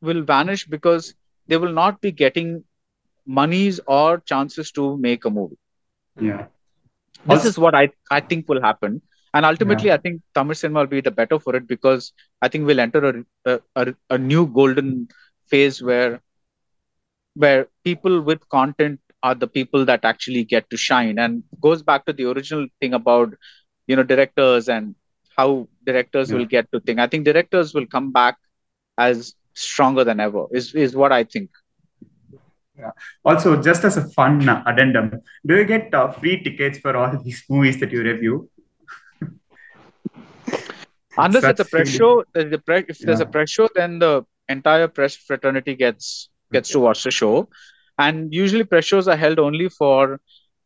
[0.00, 1.14] will vanish because
[1.48, 2.62] they will not be getting
[3.26, 5.58] monies or chances to make a movie
[6.20, 6.46] Yeah.
[7.24, 9.00] This Also- is what i i think will happen.
[9.34, 12.04] And ultimately i think tamil cinema will be the better for it because
[12.44, 13.14] i think we'll enter a
[13.52, 14.88] a, a, a new golden
[15.52, 16.20] phase where
[17.34, 21.18] where people with content are the people that actually get to shine.
[21.18, 23.34] And goes back to the original thing about
[23.86, 24.94] you know directors and
[25.36, 26.36] how directors Yeah.
[26.36, 28.36] will get to think i think directors will come back
[28.98, 31.48] as stronger than ever is is what i think
[33.24, 37.42] Also, just as a fun addendum, do you get uh, free tickets for all these
[37.48, 38.48] movies that you review?
[41.18, 43.30] unless it's a press show a pre- if there's a Yeah.
[43.34, 47.48] press show then the entire press fraternity gets gets to watch the show
[47.98, 50.20] and usually press shows are held only for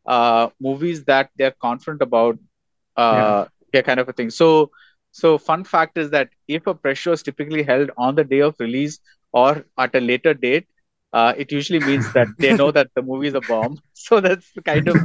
[0.07, 2.39] uh movies that they're confident about
[2.97, 4.71] uh yeah kind of a thing so
[5.13, 8.41] so fun fact is that if a press show is typically held on the day
[8.41, 8.99] of release
[9.33, 10.67] or at a later date
[11.13, 13.79] uh, it usually means that they know that the movie is a bomb.
[13.95, 15.05] So that's the kind of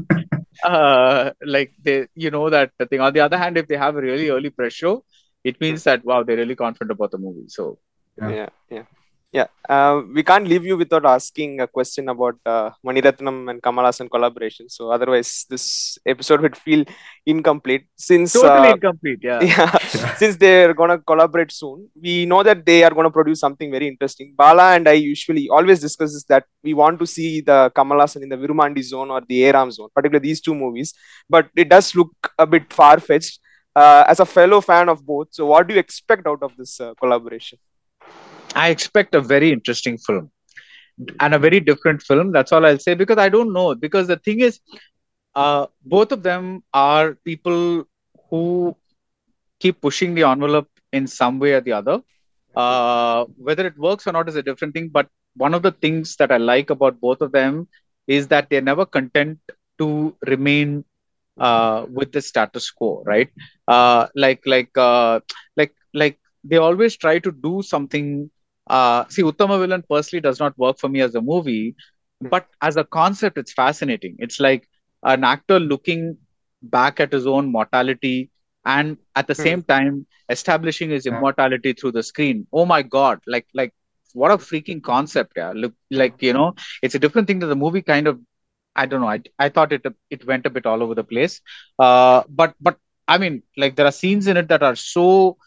[0.63, 3.02] uh like they you know that the thing.
[3.02, 5.04] On the other hand if they have a really early press show
[5.43, 7.48] it means that wow they're really confident about the movie.
[7.48, 7.78] So
[8.17, 8.36] Yeah.
[8.36, 8.84] yeah yeah
[9.32, 13.62] yeah uh, we can't leave you without asking a question about uh, Mani Ratnam and
[13.62, 14.70] Kamal Haasan collaboration.
[14.70, 16.86] So otherwise this episode would feel
[17.26, 19.42] incomplete since totally uh, incomplete yeah.
[19.54, 19.78] yeah
[20.16, 21.90] since they're gonna collaborate soon.
[22.02, 24.34] We know that they are gonna produce something very interesting.
[24.38, 28.30] Bala and i usually always discusses that we want to see the kamal Haasan in
[28.30, 30.94] the virumandi zone or the aram zone particularly these two movies.
[31.30, 33.40] But it does look a bit far-fetched.
[33.76, 36.82] Uh, as a fellow fan of both so what do you expect out of this
[36.82, 37.60] uh, collaboration
[38.56, 40.32] I expect a very interesting film
[41.20, 42.32] and a very different film.
[42.32, 43.76] That's all I'll say because I don't know.
[43.76, 44.60] Because the thing is,
[45.36, 47.86] uh, both of them are people
[48.30, 48.76] who
[49.60, 52.02] keep pushing the envelope in some way or the other.
[52.56, 54.90] Uh, whether it works or not is a different thing.
[54.90, 57.68] But one of the things that I like about both of them
[58.08, 59.40] is that they're never content
[59.80, 60.84] to remain
[61.40, 63.30] uh, with the status quo, right?
[63.68, 65.20] Uh, like, like, uh,
[65.56, 68.30] like, like they always try to do something
[68.70, 71.76] uh, see, Uttama Villain personally does not work for me as a movie,
[72.22, 74.16] but as a concept, it's fascinating.
[74.20, 74.68] It's like
[75.04, 76.18] an actor looking
[76.62, 78.30] back at his own mortality
[78.66, 79.36] and at the Hmm.
[79.36, 82.48] same time establishing his immortality through the screen.
[82.54, 83.20] Oh my God!
[83.28, 83.74] Like, like
[84.14, 85.34] what a freaking concept!
[85.38, 88.20] Yeah, look, like you know, it's a different thing that the movie kind of.
[88.76, 89.10] I don't know.
[89.10, 91.42] I I thought it it went a bit all over the place.
[91.80, 92.78] Uh, but but
[93.08, 95.38] I mean, like there are scenes in it that are so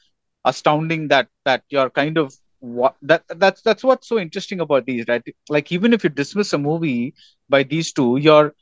[0.44, 5.04] astounding that that you're kind of what that that's that's what's so interesting about these
[5.08, 5.22] right?
[5.48, 7.14] Like even if you dismiss a movie
[7.48, 8.54] by these two you're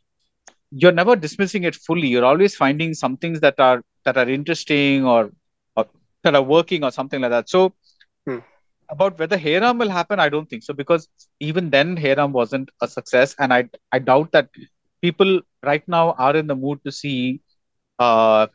[0.70, 2.08] you're never dismissing it fully.
[2.08, 5.30] You're always finding some things that are that are interesting or,
[5.76, 5.86] or
[6.24, 7.48] that are working or something like that.
[7.48, 7.74] So
[8.26, 8.38] Hmm.
[8.90, 11.08] about whether Hey Ram will happen i don't think so because
[11.40, 13.34] even then Hey Ram wasn't a success.
[13.38, 14.48] And i i doubt that
[15.02, 17.40] people right now are in the mood to see
[17.98, 18.46] uh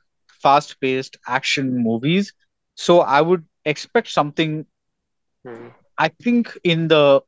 [0.41, 2.33] fast paced action movies.
[2.75, 4.65] So i would expect something
[5.97, 7.21] I think in the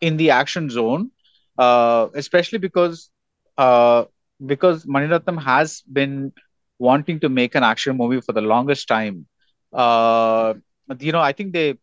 [0.00, 1.10] in, the action zone,
[1.58, 3.10] uh, especially because
[3.58, 4.04] uh,
[4.44, 6.32] because Mani Ratnam has been
[6.78, 9.26] wanting to make an action movie for the longest time.
[9.72, 10.54] Uh,
[10.98, 11.74] you know, I think they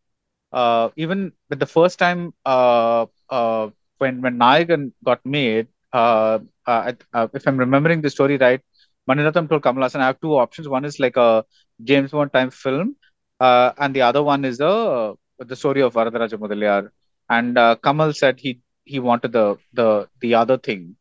[0.52, 7.28] uh, even the first time uh, uh, when when Nayagan got made, uh, uh, uh,
[7.34, 8.62] if I'm remembering the story right,
[9.08, 10.68] Mani Ratnam told Kamal I have two options.
[10.68, 11.46] One is like a
[11.84, 12.96] James Bond time film,
[13.40, 15.14] uh, and the other one is a
[15.48, 16.90] the story of Varadaraja Mudaliar.
[17.30, 20.96] And uh, Kamal said he he wanted the the the other thing.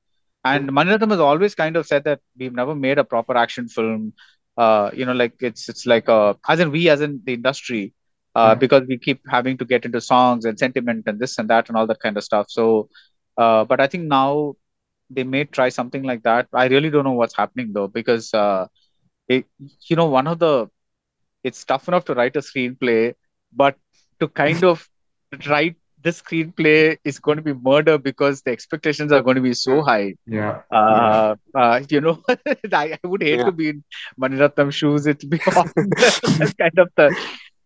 [0.45, 3.69] And Mani Ratnam has always kind of said that we've never made a proper action
[3.69, 4.13] film.
[4.57, 7.95] Uh, you know, like it's it's like a as in we as in the industry,
[8.35, 8.55] uh, Yeah.
[8.59, 11.77] because we keep having to get into songs and sentiment and this and that and
[11.77, 12.47] all that kind of stuff.
[12.49, 12.89] So,
[13.37, 14.57] uh, but I think now
[15.11, 16.49] they may try something like that.
[16.53, 18.67] I really don't know what's happening though, because uh,
[19.29, 19.47] it,
[19.89, 20.69] you know, one of the
[21.43, 23.15] it's tough enough to write a screenplay,
[23.53, 23.77] but
[24.21, 24.89] to kind of
[25.47, 29.53] write this screenplay is going to be murder because the expectations are going to be
[29.53, 30.15] so high.
[30.27, 30.63] Yeah.
[30.73, 32.23] Uh, uh, you know,
[32.73, 33.45] I, I would hate Yeah.
[33.45, 33.85] to be in
[34.17, 35.07] Mani Ratnam's shoes.
[35.07, 37.15] It's be that's kind of the,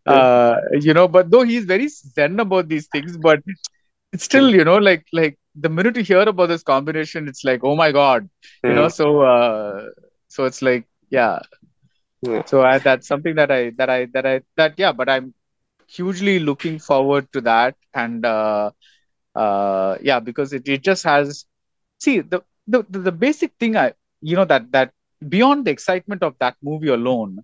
[0.07, 1.07] uh, you know.
[1.07, 3.41] But though he's very zen about these things, but
[4.13, 7.61] it's still, you know, like like the minute you hear about this combination, it's like,
[7.63, 8.29] oh my god,
[8.65, 8.89] you know.
[8.89, 9.87] So, uh,
[10.29, 11.39] so it's like, yeah.
[12.23, 12.45] Yeah.
[12.47, 14.93] So I, that's something that I that I that I that yeah.
[14.93, 15.35] But I'm
[15.89, 17.77] hugely looking forward to that.
[17.95, 18.71] And uh,
[19.35, 21.45] uh yeah because it, it just has
[22.01, 24.93] see the, the the basic thing i you know that that
[25.29, 27.39] beyond the excitement of that movie alone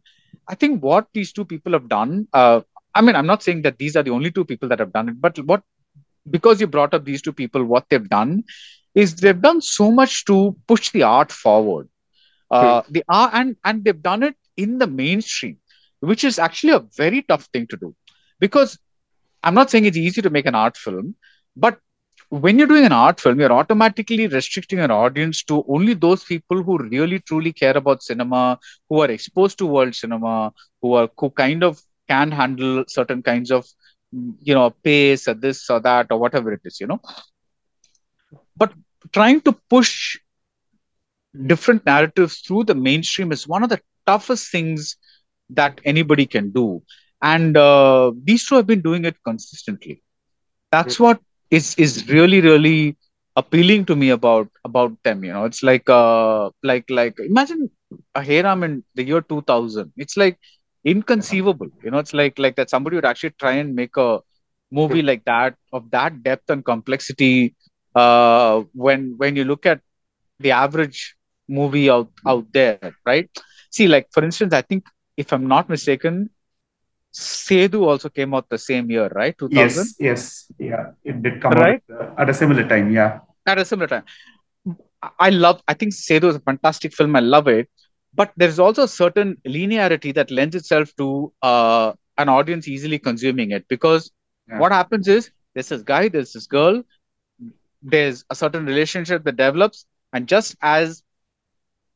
[0.48, 2.60] i think what these two people have done uh
[2.94, 5.08] i mean i'm not saying that these are the only two people that have done
[5.08, 5.62] it but what
[6.30, 8.42] because you brought up these two people what they've done
[8.94, 11.88] is they've done so much to push the art forward.
[12.50, 15.56] Uh the art and and they've done it in the mainstream
[16.00, 17.94] which is actually a very tough thing to do
[18.40, 18.78] because
[19.44, 21.14] I'm not saying it's easy to make an art film,
[21.56, 21.78] but
[22.30, 26.62] when you're doing an art film, you're automatically restricting an audience to only those people
[26.62, 31.30] who really truly care about cinema, who are exposed to world cinema, who are who
[31.30, 33.66] kind of can handle certain kinds of
[34.42, 37.00] you know pace or this or that or whatever it is, you know.
[38.56, 38.72] But
[39.12, 40.18] trying to push
[41.46, 44.96] different narratives through the mainstream is one of the toughest things
[45.50, 46.82] that anybody can do
[47.22, 50.02] and uh, these two have been doing it consistently.
[50.70, 52.96] That's what is is really really
[53.36, 55.44] appealing to me about about them you know?
[55.44, 57.70] It's like uh like like imagine
[58.14, 60.38] a Hey Ram in the year 2000 it's like
[60.84, 61.98] inconceivable you know?
[61.98, 64.20] It's like like that somebody would actually try and make a
[64.70, 67.54] movie like that of that depth and complexity
[67.94, 69.80] uh when when you look at
[70.40, 71.16] the average
[71.48, 73.18] movie out out there right?
[73.70, 74.84] See like for instance i think
[75.16, 76.30] if i'm not mistaken
[77.12, 79.36] Sethu also came out the same year, right?
[79.38, 79.84] 2000?
[79.84, 80.90] Yes, yes, yeah.
[81.04, 81.82] It did come Right?
[81.90, 82.90] out uh, at a similar time.
[82.90, 83.20] Yeah.
[83.46, 84.04] At a similar time.
[85.02, 87.16] I- I love, I think Sethu is a fantastic film.
[87.16, 87.68] I love it.
[88.14, 93.50] But there's also a certain linearity that lends itself to uh, an audience easily consuming
[93.52, 94.10] it because
[94.48, 94.58] Yeah.
[94.58, 96.82] what happens is there's this guy, there's this girl,
[97.82, 101.02] there's a certain relationship that develops, and just as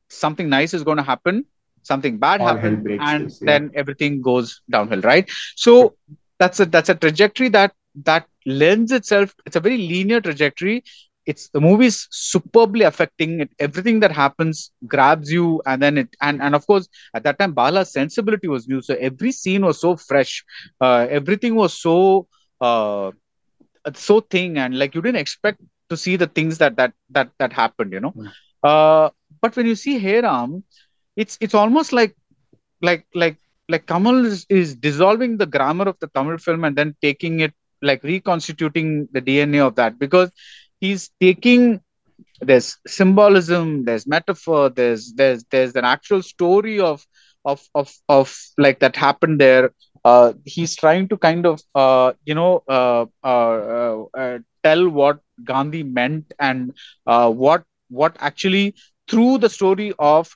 [0.08, 1.44] something nice is going to happen,
[1.84, 3.58] something bad All happens, and loose, yeah.
[3.58, 5.28] then everything goes downhill, right?
[5.56, 5.94] So
[6.38, 7.72] that's a that's a trajectory that
[8.04, 9.34] that lends itself.
[9.46, 10.84] It's a very linear trajectory.
[11.26, 13.50] It's the movie's superbly affecting it.
[13.58, 17.52] Everything that happens grabs you, and then it and and of course at that time
[17.52, 20.44] Bala's sensibility was new, so every scene was so fresh.
[20.80, 22.26] Uh, everything was so
[22.60, 23.10] uh,
[23.94, 25.60] so thing, and like you didn't expect
[25.90, 27.92] to see the things that that that that happened.
[27.92, 28.32] You know, Mm.
[28.62, 29.10] uh,
[29.40, 30.64] but when you see Hey Ram,
[31.16, 32.14] it's it's almost like
[32.82, 33.36] like like
[33.68, 37.52] like Kamal is, is dissolving the grammar of the Tamil film and then taking it
[37.82, 40.30] like reconstituting the DNA of that because
[40.80, 41.80] he's taking
[42.40, 47.04] there's symbolism, there's metaphor, there's there's there's an actual story of
[47.44, 49.70] of of of like that happened there.
[50.04, 55.20] Uh, he's trying to kind of uh, you know uh, uh, uh, uh, tell what
[55.44, 56.72] Gandhi meant and
[57.04, 58.74] what what actually
[59.08, 60.28] through the story of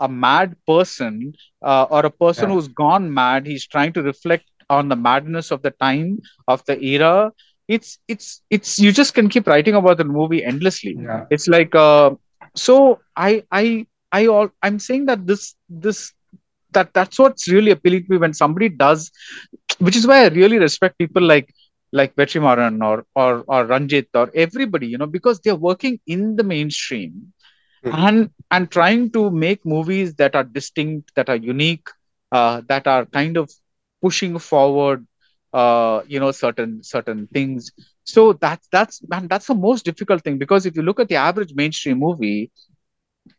[0.00, 1.32] a mad person
[1.64, 2.50] uh, or a person Yeah.
[2.50, 6.78] who's gone mad he's trying to reflect on the madness of the time of the
[6.82, 7.32] era
[7.68, 11.26] it's it's it's you just can keep writing about the movie endlessly Yeah.
[11.30, 12.10] it's like uh,
[12.54, 16.12] so i i i all i'm saying that this this
[16.72, 19.10] that that's what's really appealing to me when somebody does
[19.78, 21.48] which is why i really respect people like
[21.92, 26.36] like Vetri Maaran or or or Ranjit or everybody, you know, because they're working in
[26.36, 27.32] the mainstream
[27.82, 28.04] Hmm.
[28.06, 31.88] and and trying to make movies that are distinct, that are unique,
[32.32, 33.50] uh, that are kind of
[34.02, 35.06] pushing forward,
[35.52, 37.70] uh, you know, certain certain things.
[38.04, 41.16] So that's that's man, that's the most difficult thing because if you look at the
[41.16, 42.50] average mainstream movie,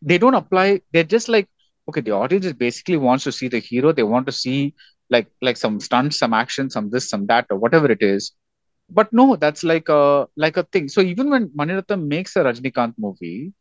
[0.01, 0.81] they don't apply.
[0.91, 1.47] They're just like
[1.89, 3.91] okay, the audience basically wants to see the hero.
[3.91, 4.73] They want to see
[5.09, 8.31] like like some stunts, some action, some this, some that, or whatever it is.
[8.89, 10.89] But no, that's like a like a thing.
[10.89, 13.53] So even when Mani Ratnam makes a Rajinikanth movie,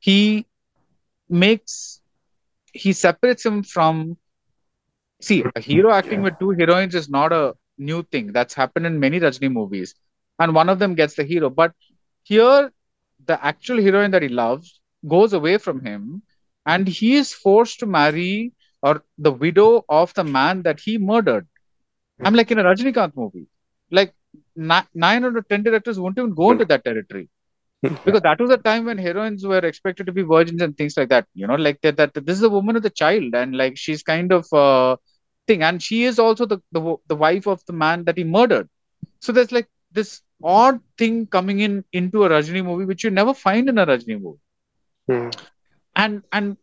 [0.00, 0.46] he
[1.32, 2.00] makes
[2.72, 4.16] he separates him from
[5.20, 8.32] see a hero acting with two heroines is not a new thing.
[8.32, 9.94] That's happened in many Rajni movies.
[10.38, 11.50] And one of them gets the hero.
[11.50, 11.72] But
[12.22, 12.72] here
[13.26, 16.22] the actual heroine that he loves goes away from him.
[16.66, 18.52] And he is forced to marry
[18.82, 21.46] or the widow of the man that he murdered.
[22.24, 23.46] I'm like in a Rajinikanth movie.
[23.90, 24.14] Like
[24.56, 27.28] ni- nine out of ten directors won't even go into that territory
[28.04, 31.08] because that was a time when heroines were expected to be virgins and things like
[31.08, 33.76] that you know like that, that this is a woman with a child and like
[33.76, 34.96] she's kind of uh
[35.48, 38.68] thing and she is also the, the the wife of the man that he murdered
[39.20, 43.34] so there's like this odd thing coming in into a Rajni movie which you never
[43.34, 44.38] find in a Rajni movie.
[45.08, 45.30] Hmm.
[45.94, 46.56] And and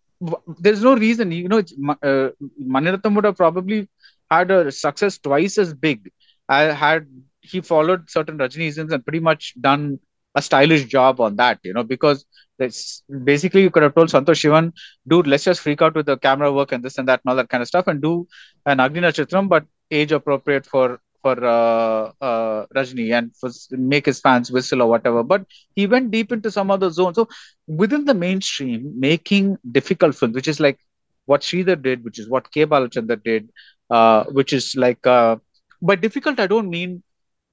[0.59, 1.63] there's no reason, you know,
[2.03, 3.87] uh, Mani Ratnam would have probably
[4.29, 6.11] had a success twice as big.
[6.47, 7.07] I had
[7.41, 9.99] he followed certain Rajiniisms and pretty much done
[10.35, 12.25] a stylish job on that, you know, because
[12.59, 14.73] it's basically you could have told Santosh Sivan,
[15.07, 17.35] dude, let's just freak out with the camera work and this and that and all
[17.35, 18.27] that kind of stuff and do
[18.65, 24.21] an Agni Natchathiram, but age appropriate for for uh, uh, Rajni and for, make his
[24.21, 25.23] fans whistle or whatever.
[25.23, 27.13] But he went deep into some other zone.
[27.13, 27.27] So
[27.67, 30.79] within the mainstream, making difficult films, which is like
[31.25, 32.65] what Sridhar did, which is what K.
[32.65, 33.49] Balachander did,
[33.89, 35.37] uh, which is like uh,
[35.81, 37.03] by difficult I don't mean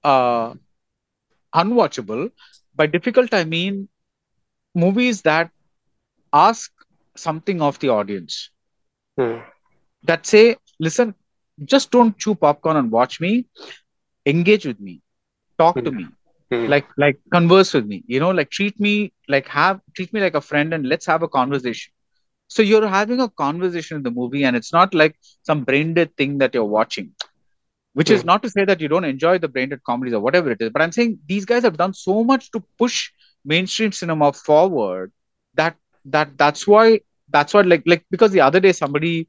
[0.04, 0.54] uh,
[1.54, 2.30] unwatchable.
[2.76, 3.88] By difficult I mean
[4.74, 5.50] movies that
[6.32, 6.72] ask
[7.16, 8.50] something of the audience
[9.16, 9.40] Hmm.
[10.04, 11.14] that say, listen,
[11.64, 13.46] just don't chew popcorn and watch me.
[14.26, 15.00] Engage with me.
[15.58, 15.92] Talk to Hmm.
[15.92, 16.14] me.
[16.50, 16.66] Hmm.
[16.66, 18.04] Like like converse with me.
[18.06, 21.22] You know, like treat me like have treat me like a friend and let's have
[21.22, 21.92] a conversation.
[22.48, 26.16] So you're having a conversation in the movie and it's not like some brain dead
[26.16, 27.12] thing that you're watching.
[27.96, 28.26] Which is Hmm.
[28.26, 30.70] not to say that you don't enjoy the brain dead comedies or whatever it is,
[30.70, 33.10] but I'm saying these guys have done so much to push
[33.44, 35.12] mainstream cinema forward
[35.54, 35.76] that
[36.06, 39.28] that that's why that's what like like because the other day somebody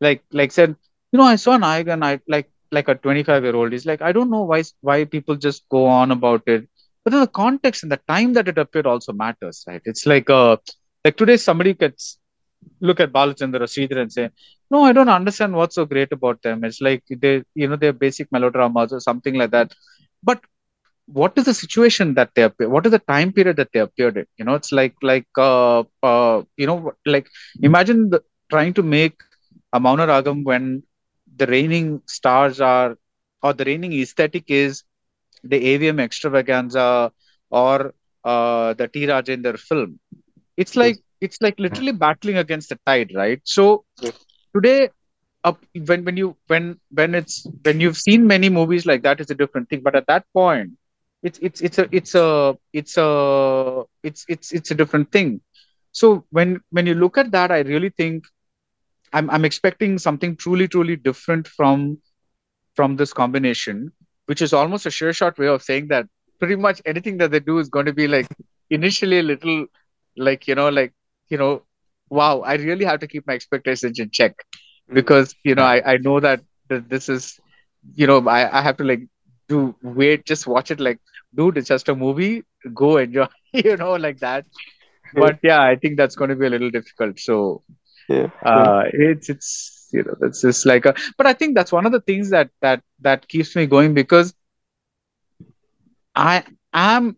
[0.00, 0.74] like like said
[1.12, 4.02] you know i saw Nayak and i like like a 25 year old is like
[4.02, 6.66] i don't know why why people just go on about it.
[7.04, 9.82] But then the context and the time that it appeared also matters right?
[9.84, 10.56] It's like uh
[11.04, 12.18] like today somebody gets
[12.80, 14.28] look at Balachander Sridhar and say
[14.70, 16.64] no i don't understand what's so great about them.
[16.64, 19.72] It's like they you know they're basic melodramas or something like that.
[20.22, 20.40] But
[21.06, 24.16] what is the situation that they appear what is the time period that they appeared
[24.16, 24.26] in?
[24.38, 27.28] You know it's like like uh, uh you know like
[27.62, 29.14] imagine the, trying to make
[29.72, 30.82] a Mouna Ragam when
[31.36, 32.96] the reigning stars are
[33.42, 34.84] or the reigning aesthetic is
[35.42, 37.12] the AVM extravaganza
[37.50, 37.94] or
[38.24, 39.06] uh, the T.
[39.06, 39.98] Rajender film.
[40.56, 42.02] It's like it's like literally hmm.
[42.04, 43.40] battling against the tide, right?
[43.44, 43.84] So
[44.54, 44.90] today,
[45.42, 45.58] up
[45.90, 49.40] when when you when when it's when you've seen many movies like that, it's a
[49.42, 49.82] different thing.
[49.88, 50.72] But at that point,
[51.22, 55.40] it's it's it's a it's a it's a it's it's it's a different thing.
[55.92, 58.24] So when when you look at that, I really think
[59.12, 61.98] I'm I'm expecting something truly truly different from
[62.74, 63.92] from this combination,
[64.26, 66.06] which is almost a sure shot way of saying that
[66.38, 68.26] pretty much anything that they do is going to be like
[68.70, 69.66] initially a little
[70.16, 70.92] like you know like
[71.28, 71.62] you know
[72.10, 74.34] wow I really have to keep my expectations in check
[74.88, 75.02] Hmm.
[75.02, 77.38] because you know I I know that th- this is
[77.94, 79.00] you know I I have to like
[79.48, 80.98] do wait just watch it like
[81.34, 82.44] dude it's just a movie
[82.74, 84.44] go enjoy you know like that
[85.12, 87.62] but yeah I think that's going to be a little difficult so
[88.08, 88.28] Yeah.
[88.44, 91.92] uh it's it's you know that's just like a but i think that's one of
[91.92, 94.34] the things that that that keeps me going because
[96.14, 97.16] i am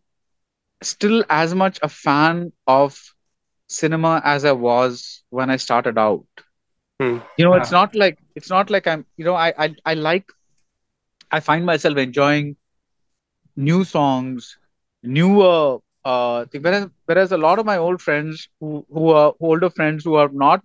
[0.83, 2.99] still as much a fan of
[3.69, 6.25] cinema as i was when i started out
[7.01, 7.19] Hmm.
[7.37, 10.25] you know it's not like it's not like i'm you know i i, I like
[11.31, 12.57] i find myself enjoying
[13.57, 14.59] new songs
[15.03, 16.63] newer uh thing.
[16.63, 20.29] whereas whereas a lot of my old friends who who are older friends who are
[20.33, 20.63] not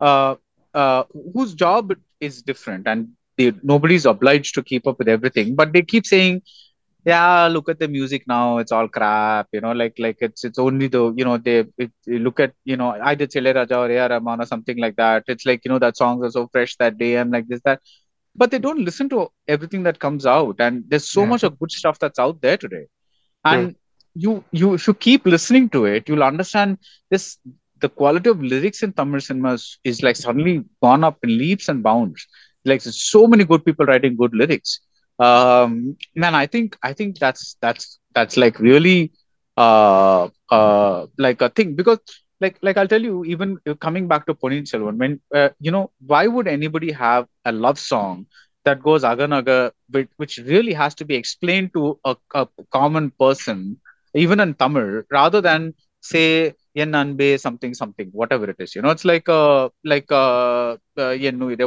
[0.00, 0.34] uh,
[0.74, 5.72] uh, whose job is different and they, nobody's obliged to keep up with everything but
[5.72, 6.40] they keep saying
[7.06, 10.58] yeah look at the music now it's all crap you know like like it's it's
[10.58, 14.08] only the you know they, it, they look at you know either Ilaiyaraaja or A.R.
[14.10, 15.24] Rahman or something like that.
[15.28, 17.80] It's like you know that songs are so fresh that day and like this that.
[18.34, 21.26] But they don't listen to everything that comes out and there's so Yeah.
[21.26, 22.86] much of good stuff that's out there today.
[23.44, 23.74] And
[24.14, 26.78] you you if you keep listening to it you'll understand
[27.10, 27.38] this
[27.80, 31.68] the quality of lyrics in Tamil cinema is, is like suddenly gone up in leaps
[31.68, 32.26] and bounds.
[32.64, 34.80] Like so many good people writing good lyrics
[35.18, 39.12] um man i think i think that's that's that's like really
[39.56, 41.98] uh uh like a thing because
[42.40, 45.90] like like i'll tell you even coming back to Ponniyin Selvan when uh, you know
[46.06, 48.26] why would anybody have a love song
[48.64, 53.78] that goes aganaga which, which really has to be explained to a, a common person
[54.14, 55.74] even in tamil rather than
[56.12, 56.54] say
[56.84, 61.12] en anbe something something whatever it is you know it's like uh like uh, uh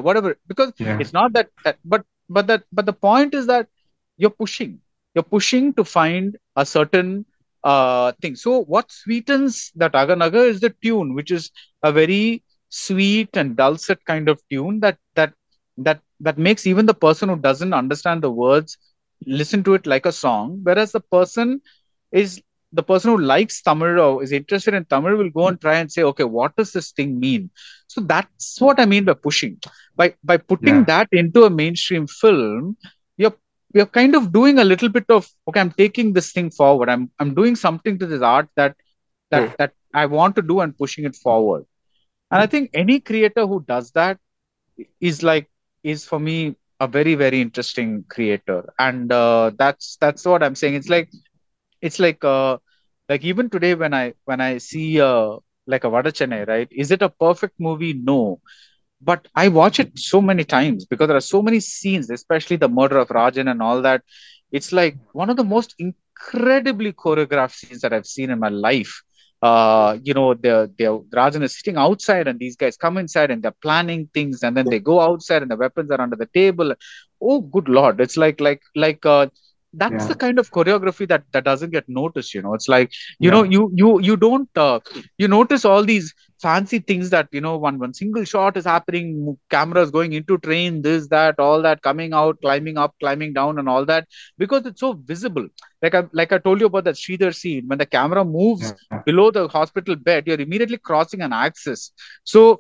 [0.08, 1.02] whatever because Yeah.
[1.02, 1.78] it's not that, that
[2.30, 3.68] but that but the point is that
[4.18, 4.80] you're pushing.
[5.16, 7.26] You're pushing to find a certain
[7.64, 8.36] uh thing.
[8.36, 11.52] So what sweetens that aganaga is the tune which is
[11.84, 15.34] a very sweet and dulcet kind of tune that that
[15.78, 18.78] that that makes even the person who doesn't understand the words
[19.26, 20.60] listen to it like a song.
[20.64, 21.62] Whereas the person
[22.12, 25.76] is the person who likes Tamil or is interested in Tamil will go and try
[25.78, 27.50] and say, okay, what does this thing mean?
[27.88, 29.58] So that's what I mean by pushing.
[29.96, 30.86] By by putting Yeah.
[30.86, 32.78] that into a mainstream film,
[33.18, 33.36] you're
[33.74, 36.90] we are kind of doing a little bit of okay i'm taking this thing forward
[36.90, 38.76] i'm i'm doing something to this art that
[39.32, 39.58] that Hmm.
[39.58, 41.64] that i want to do and pushing it forward
[42.32, 44.18] and i think any creator who does that
[45.00, 45.48] is like
[45.84, 50.76] is for me a very very interesting creator and uh, that's that's what i'm saying
[50.76, 51.10] it's like
[51.82, 52.58] it's like uh
[53.10, 55.36] like even today when i when i see uh
[55.68, 56.12] like a Vada
[56.48, 58.40] right is it a perfect movie no
[59.02, 62.68] but I watch it so many times because there are so many scenes, especially the
[62.68, 64.02] murder of Rajan and all that.
[64.52, 69.02] It's like one of the most incredibly choreographed scenes that I've seen in my life.
[69.42, 73.42] Uh, you know, the the Rajan is sitting outside and these guys come inside and
[73.42, 76.74] they're planning things and then they go outside and the weapons are under the table.
[77.22, 78.00] Oh, good lord!
[78.02, 79.28] It's like like like uh,
[79.74, 80.08] that's Yeah.
[80.08, 82.34] the kind of choreography that that doesn't get noticed.
[82.34, 83.32] You know, it's like you Yeah.
[83.32, 84.80] know you you you don't uh,
[85.18, 89.38] you notice all these fancy things that you know one one single shot is happening
[89.50, 93.68] cameras going into train this that all that coming out climbing up climbing down and
[93.70, 94.08] all that
[94.38, 95.46] because it's so visible
[95.82, 99.04] like i like i told you about that Sridhar scene when the camera moves Yeah.
[99.06, 101.92] below the hospital bed you're immediately crossing an axis
[102.24, 102.60] so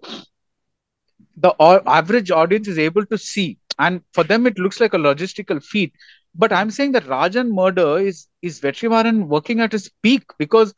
[1.37, 1.53] the
[1.87, 5.93] average audience is able to see and for them it looks like a logistical feat
[6.35, 10.73] but i'm saying that rajan murder is is Vetri Maaran working at his peak because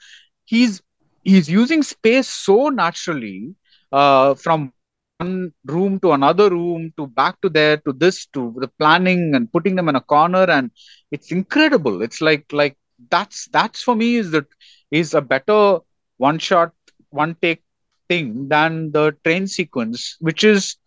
[0.45, 0.81] he's
[1.23, 3.55] he's using space so naturally
[3.91, 4.71] uh, from
[5.09, 9.51] one room to another room to back to there to this to the planning and
[9.51, 10.43] putting them in a corner.
[10.43, 10.71] And
[11.11, 12.01] it's incredible.
[12.01, 12.77] It's like like
[13.09, 14.45] that's that's for me is that
[14.91, 15.79] is a better
[16.17, 16.71] one shot
[17.09, 17.61] one take
[18.09, 20.77] thing than the train sequence which is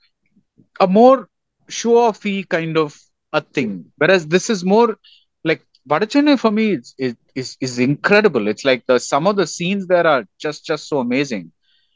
[0.80, 1.28] a more
[1.68, 2.96] show offy kind of
[3.34, 4.96] a thing whereas this is more
[5.44, 8.48] like Vada Chennai for me is, is is incredible.
[8.48, 11.52] It's like the some of the scenes there are just just so amazing,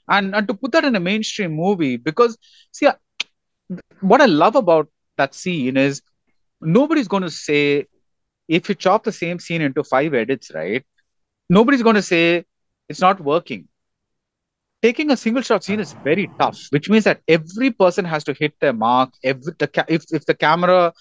[0.08, 2.38] and and to put that in a mainstream movie because
[2.72, 2.88] see
[4.00, 6.02] what I love about that scene is
[6.60, 7.86] nobody's going to say
[8.48, 10.84] if you chop the same scene into five edits, right?
[11.50, 12.44] Nobody's going to say
[12.88, 13.68] it's not working.
[14.82, 18.34] Taking a single shot scene is very tough, which means that every person has to
[18.34, 19.12] hit their mark.
[19.24, 20.92] Every the ca- if if the camera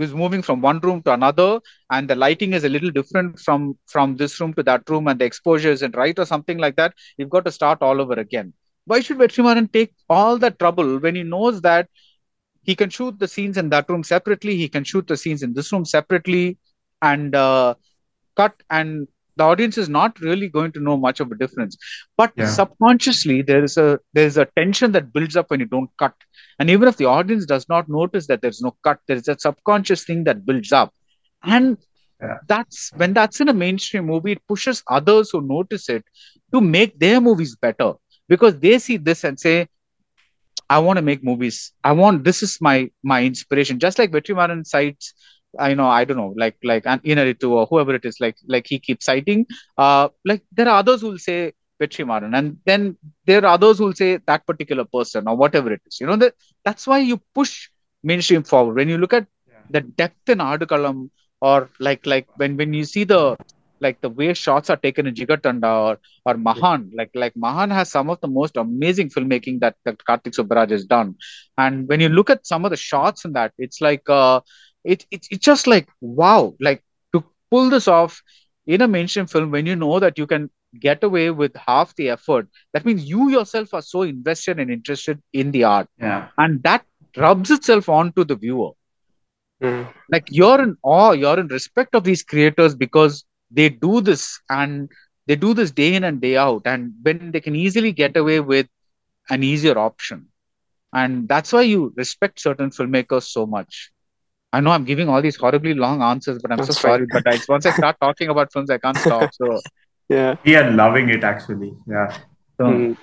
[0.00, 3.76] is moving from one room to another and the lighting is a little different from
[3.86, 6.94] from this room to that room and the exposure isn't right or something like that
[7.16, 8.52] you've got to start all over again.
[8.86, 11.88] Why should Vetri Maaran take all that trouble when he knows that
[12.62, 15.54] he can shoot the scenes in that room separately he can shoot the scenes in
[15.54, 16.58] this room separately
[17.02, 17.74] and uh,
[18.36, 21.76] cut and the audience is not really going to know much of a difference
[22.16, 22.44] but Yeah.
[22.44, 26.14] subconsciously there is a there is a tension that builds up when you don't cut
[26.58, 29.38] and even if the audience does not notice that there's no cut there is a
[29.38, 30.92] subconscious thing that builds up
[31.42, 31.76] and
[32.20, 32.38] Yeah.
[32.48, 36.04] that's when that's in a mainstream movie it pushes others who notice it
[36.52, 37.92] to make their movies better
[38.28, 39.66] because they see this and say
[40.68, 41.72] I want to make movies.
[41.84, 43.78] I want this is my my inspiration.
[43.78, 45.14] Just like Vetri Maaran cites,
[45.58, 48.66] I know I don't know, like like an Iñárritu or whoever it is, like like
[48.66, 49.46] he keeps citing.
[49.76, 52.96] Uh, like there are others who will say Vetri Maaran, and then
[53.26, 56.00] there are others who will say that particular person or whatever it is.
[56.00, 56.34] You know that
[56.64, 57.68] that's why you push
[58.02, 58.76] mainstream forward.
[58.76, 59.26] When you look at
[59.70, 63.36] the depth in Aadukalam, or like like when when you see the
[63.80, 66.90] like the way shots are taken in Jigarthanda or or Mahan.
[66.96, 70.84] Like like Mahan has some of the most amazing filmmaking that, that Karthik Subbaraj has
[70.84, 71.14] done.
[71.58, 74.40] And when you look at some of the shots in that, it's like uh
[74.84, 76.82] it, it it's just like wow, like
[77.12, 78.22] to pull this off
[78.66, 82.08] in a mainstream film when you know that you can get away with half the
[82.10, 85.88] effort, that means you yourself are so invested and interested in the art.
[85.98, 86.28] Yeah.
[86.38, 86.84] And that
[87.16, 88.72] rubs itself onto the viewer.
[89.62, 89.92] Mm.
[90.10, 94.90] Like you're in awe, you're in respect of these creators because they do this and
[95.26, 98.40] they do this day in and day out and when they can easily get away
[98.40, 98.66] with
[99.30, 100.26] an easier option
[100.92, 103.90] and that's why you respect certain filmmakers so much
[104.56, 107.22] i know i'm giving all these horribly long answers but i'm so That's sorry fine.
[107.24, 109.60] but I, once i start talking about films i can't stop so,
[110.08, 110.34] Yeah.
[110.44, 111.72] We are loving it actually.
[111.88, 112.08] Yeah.
[112.58, 112.96] so Mm.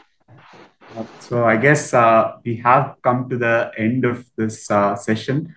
[1.19, 5.55] So I guess uh, we have come to the end of this uh, session.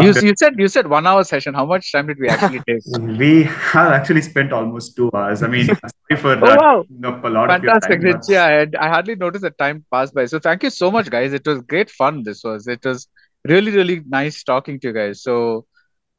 [0.00, 2.82] you, you said you said one hour session how much time did we actually take
[3.24, 5.42] We have actually spent almost two hours.
[5.42, 5.66] I mean,
[6.10, 6.84] sorry for Oh, uh, wow.
[7.04, 8.20] up a lot fantastic of your time.
[8.20, 11.10] it's, yeah I, I hardly noticed the time passed by so thank you so much
[11.10, 13.08] guys it was great fun this was it was
[13.54, 15.66] really really nice talking to you guys so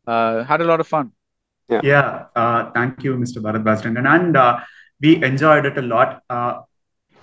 [0.08, 1.12] uh had a lot of fun
[1.70, 3.42] but yeah, uh, thank you, Mr.
[3.42, 4.08] Baradwaj Rangan.
[4.08, 4.60] And uh,
[5.02, 6.22] we enjoyed it a lot.
[6.30, 6.62] Uh,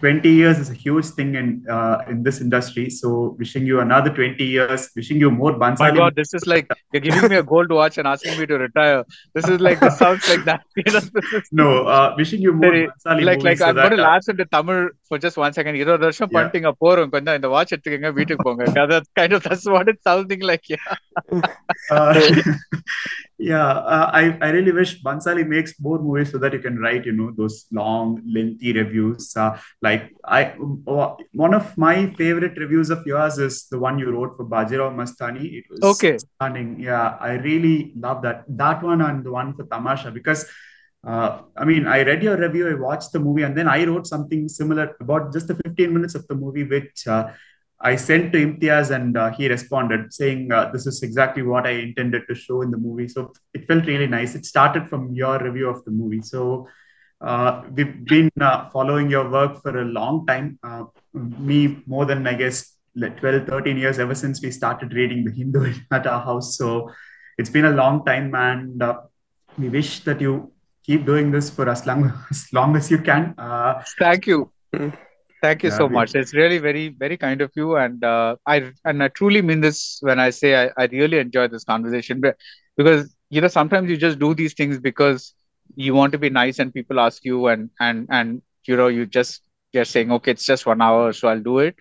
[0.00, 2.90] 20 years is a huge thing in uh, in this industry.
[2.90, 7.00] So wishing you another 20 years, wishing you more My God, this is like you're
[7.00, 9.04] giving me a gold watch and asking me to retire.
[9.34, 10.62] This is like this sounds like that.
[10.76, 13.76] You know, this is No, uh, wishing you more Sorry, Bhansali like like so I'm
[13.76, 17.10] going to that, lapse into Tamil for just one second இருபது வருஷம் பண்ணிட்டீங்க போறோம்.
[17.14, 18.64] கொஞ்சம் இந்த watch எடுத்துக்கங்க வீட்டுக்கு போங்க.
[18.92, 20.88] that kind of that's what it's sounding like yeah.
[21.96, 22.12] Uh,
[23.50, 27.04] yeah uh, I, I really wish Bhansali makes more movies so that you can write
[27.08, 29.24] you know those long lengthy reviews.
[29.44, 29.50] Uh,
[29.86, 30.04] like
[30.38, 30.42] I
[30.92, 31.06] oh,
[31.44, 35.46] one of my favorite reviews of yours is the one you wrote for Bajirao Mastani.
[35.60, 36.14] It was okay.
[36.24, 36.70] stunning.
[36.90, 38.40] Yeah I really love that.
[38.62, 40.42] That one and the one for Tamasha because
[41.06, 44.06] uh, I mean, I read your review, I watched the movie, and then I wrote
[44.06, 47.30] something similar about just the 15 minutes of the movie, which uh,
[47.80, 51.70] I sent to Imtiaz and uh, he responded saying, uh, This is exactly what I
[51.70, 53.08] intended to show in the movie.
[53.08, 54.34] So it felt really nice.
[54.34, 56.22] It started from your review of the movie.
[56.22, 56.68] So
[57.20, 60.58] uh, we've been uh, following your work for a long time.
[61.12, 65.32] Me, more than I guess like 12, 13 years ever since we started reading the
[65.32, 66.56] Hindu at our house.
[66.56, 66.90] So
[67.36, 68.82] it's been a long time and
[69.58, 70.53] we wish that you
[70.84, 73.34] keep doing this for as long as, long as you can.
[73.38, 74.50] Uh, thank you.
[74.74, 74.92] Mm.
[75.42, 76.14] thank you Yeah, so we- much.
[76.14, 77.76] It's really very very kind of you.
[77.76, 81.48] And uh, I and I truly mean this when I say I, I really enjoy
[81.48, 82.20] this conversation.
[82.20, 82.36] But
[82.76, 85.34] because you know sometimes you just do these things because
[85.76, 89.06] you want to be nice and people ask you and and and you know you
[89.06, 91.76] just you're saying okay it's just one hour so I'll do it.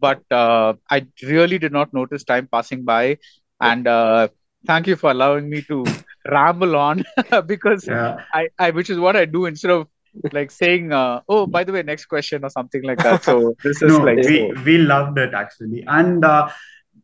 [0.00, 3.18] But uh, I really did not notice time passing by.
[3.60, 4.28] And uh,
[4.66, 5.84] thank you for allowing me to
[6.30, 7.04] ramble on
[7.46, 8.24] because yeah.
[8.32, 9.88] I, I which is what I do instead of
[10.32, 13.80] like saying uh, oh by the way next question or something like that so this
[13.82, 15.84] is no, like we, we loved it actually.
[15.86, 16.48] And uh,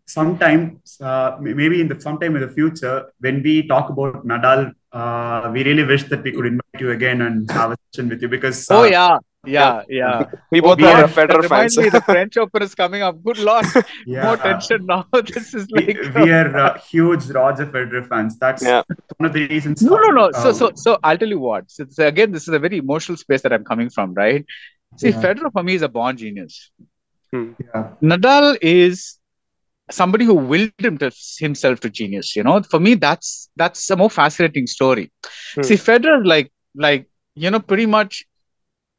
[0.08, 5.50] sometimes, uh, maybe in the sometime in the future, when we talk about Nadal, uh,
[5.52, 8.28] we really wish that we could invite you again and have a session with you
[8.28, 9.18] because oh uh, yeah
[9.56, 11.76] yeah yeah We both We are are- Federer that fans.
[11.76, 13.66] reminds me the French Open is coming up good luck.
[14.06, 18.38] yeah, more tension now this is We, like we are uh, huge Roger Federer fans.
[18.38, 18.82] That's Yeah.
[19.16, 19.82] one of the reasons.
[19.90, 22.54] no no no so so so I'll tell you what so, so again this is
[22.60, 24.44] a very emotional space that I'm coming from right
[24.96, 25.22] see Yeah.
[25.26, 26.70] Federer for me is a born genius
[27.32, 29.18] yeah, Nadal is
[29.90, 32.34] somebody who willed him to, himself to genius.
[32.36, 35.12] You know, for me, that's that's a more fascinating story.
[35.54, 35.62] Hmm.
[35.62, 38.24] See, Federer, like like you know, pretty much.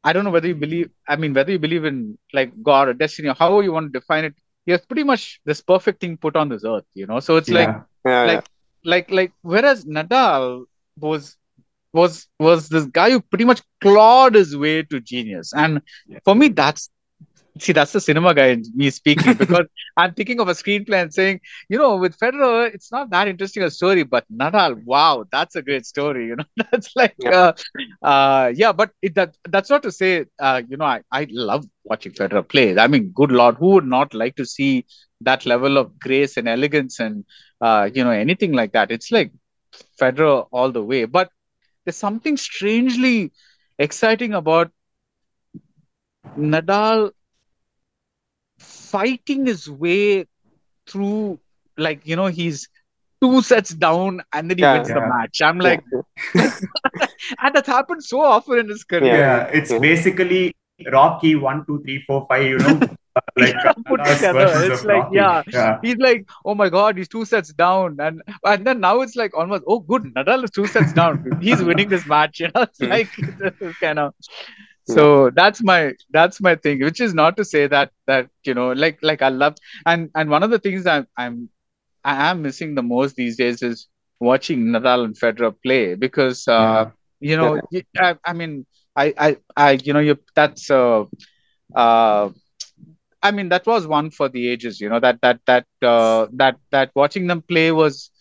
[0.03, 0.89] I don't know whether you believe.
[1.07, 3.99] I mean, whether you believe in like God or destiny or however you want to
[3.99, 4.35] define it.
[4.65, 6.85] He has pretty much this perfect thing put on this earth.
[6.93, 7.83] You know, so it's like yeah.
[8.05, 8.45] Yeah, like
[8.83, 10.65] like like whereas Nadal
[10.99, 11.37] was
[11.93, 16.19] was was this guy who pretty much clawed his way to genius, and Yeah.
[16.23, 16.89] for me, that's
[17.59, 19.65] see that's the cinema guy in me speaking because
[19.97, 23.63] I'm thinking of a screenplay and saying, you know, with Federer, it's not that interesting
[23.63, 26.27] a story, but Nadal, wow, that's a great story.
[26.27, 27.53] You know, that's like, uh,
[28.01, 31.65] uh, yeah, but it, that that's not to say, uh, you know, I I love
[31.83, 32.77] watching Federer play.
[32.77, 34.85] I mean, good lord, who would not like to see
[35.21, 37.23] that level of grace and elegance and
[37.61, 38.91] uh, you know anything like that?
[38.91, 39.31] It's like
[39.99, 41.05] Federer all the way.
[41.05, 41.29] But
[41.85, 43.31] there's something strangely
[43.79, 44.71] exciting about
[46.37, 47.11] Nadal
[48.59, 50.25] fighting his way
[50.87, 51.39] through,
[51.77, 52.67] like you know, he's
[53.21, 54.73] two sets down and then he Yeah.
[54.73, 55.41] wins the match.
[55.41, 55.83] I'm like,
[57.41, 59.15] and that's happened so often in his career.
[59.17, 59.79] Yeah, it's Yeah.
[59.79, 60.53] basically
[60.91, 62.43] Rocky one, two, three, four, five.
[62.45, 62.79] You know,
[63.15, 63.55] uh, like
[63.87, 64.63] Put together.
[64.63, 65.43] It's like, yeah.
[65.51, 69.15] yeah, He's like, oh my god, he's two sets down, and and then now it's
[69.15, 71.23] like almost, oh good, Nadal is two sets down.
[71.41, 72.39] He's winning this match.
[72.39, 72.89] You know, it's Hmm.
[72.89, 74.13] like this is kind of.
[74.89, 78.71] So that's my that's my thing, which is not to say that that you know,
[78.73, 81.49] like like I love and and one of the things I'm I'm
[82.03, 83.87] I am missing the most these days is
[84.19, 86.85] watching Nadal and Federer play because uh,
[87.19, 88.65] you know y- I, I mean
[88.95, 91.05] I I I you know you that's uh
[91.75, 92.29] uh
[93.21, 96.57] I mean that was one for the ages you know that that that uh that
[96.71, 98.11] that watching them play was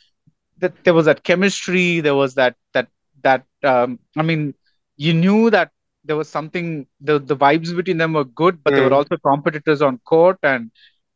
[0.58, 2.88] that there was that chemistry there was that that
[3.22, 4.54] that um I mean
[4.96, 5.70] you knew that
[6.08, 9.00] there was something the the vibes between them were good but they were Mm.
[9.00, 10.70] also competitors on court and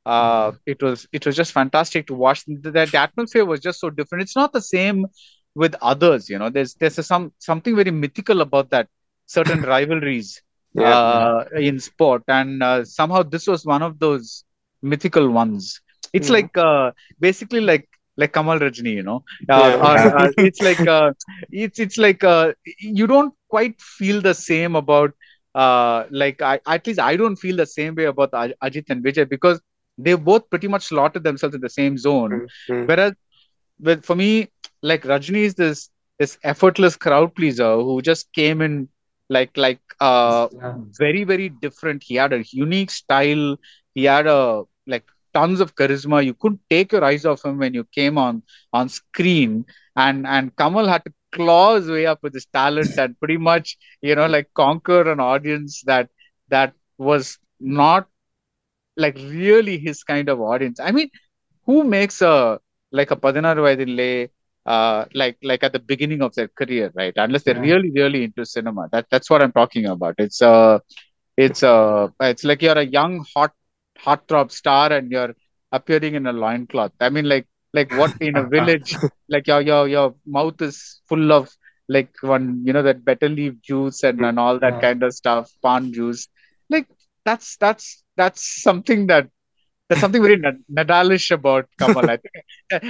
[0.06, 3.80] uh it was it was just fantastic to watch the, the, the atmosphere was just
[3.80, 5.06] so different it's not the same
[5.54, 8.88] with others you know there's there's a, some something very mythical about that
[9.26, 10.42] certain rivalries
[10.74, 10.96] Yeah.
[10.96, 14.44] uh, in sport and uh, somehow this was one of those
[14.82, 15.80] mythical ones
[16.12, 16.30] it's Mm.
[16.30, 16.90] like uh,
[17.20, 19.76] basically like like Kamal Rajni, you know, uh, Yeah.
[19.80, 21.12] or, uh, it's like uh,
[21.50, 25.12] it's it's like uh, you don't quite feel the same about
[25.54, 29.02] uh, like I at least I don't feel the same way about Aj- Ajit and
[29.04, 29.60] Vijay because
[29.98, 32.42] they both pretty much slotted themselves in the same zone.
[32.42, 32.86] Mm, mm.
[32.86, 33.12] Whereas,
[33.80, 34.48] with for me,
[34.82, 38.88] like Rajni is this this effortless crowd pleaser who just came in
[39.28, 40.74] like like uh Yeah.
[40.98, 43.56] very very different he had a unique style
[43.94, 45.04] he had a like
[45.34, 46.24] tons of charisma.
[46.24, 49.66] You couldn't take your eyes off him when you came on on screen.
[49.96, 53.78] And and Kamal had to claw his way up with his talent and pretty much
[54.02, 56.10] you know like conquer an audience that
[56.48, 58.06] that was not
[58.96, 60.80] like really his kind of audience.
[60.80, 61.10] I mean,
[61.66, 62.60] who makes a
[62.90, 64.30] like a Pathinaru Vayathinile
[64.66, 67.12] uh, like like at the beginning of their career, right?
[67.16, 67.74] Unless they're yeah.
[67.74, 68.88] really really into cinema.
[68.92, 70.14] That that's what I'm talking about.
[70.18, 70.78] It's a uh,
[71.36, 73.52] it's a uh, it's like you're a young hot
[74.04, 75.34] heartthrob star and you're
[75.78, 77.46] appearing in a loincloth i mean like
[77.78, 78.90] like what in a village
[79.28, 81.50] like your your your mouth is full of
[81.88, 84.80] like one you know that betel leaf juice and, and all that Yeah.
[84.86, 86.28] kind of stuff pan juice
[86.70, 86.88] like
[87.24, 89.28] that's that's that's something that
[89.88, 90.38] there's something very
[90.72, 92.08] Nadalish about Kamal.
[92.08, 92.34] I think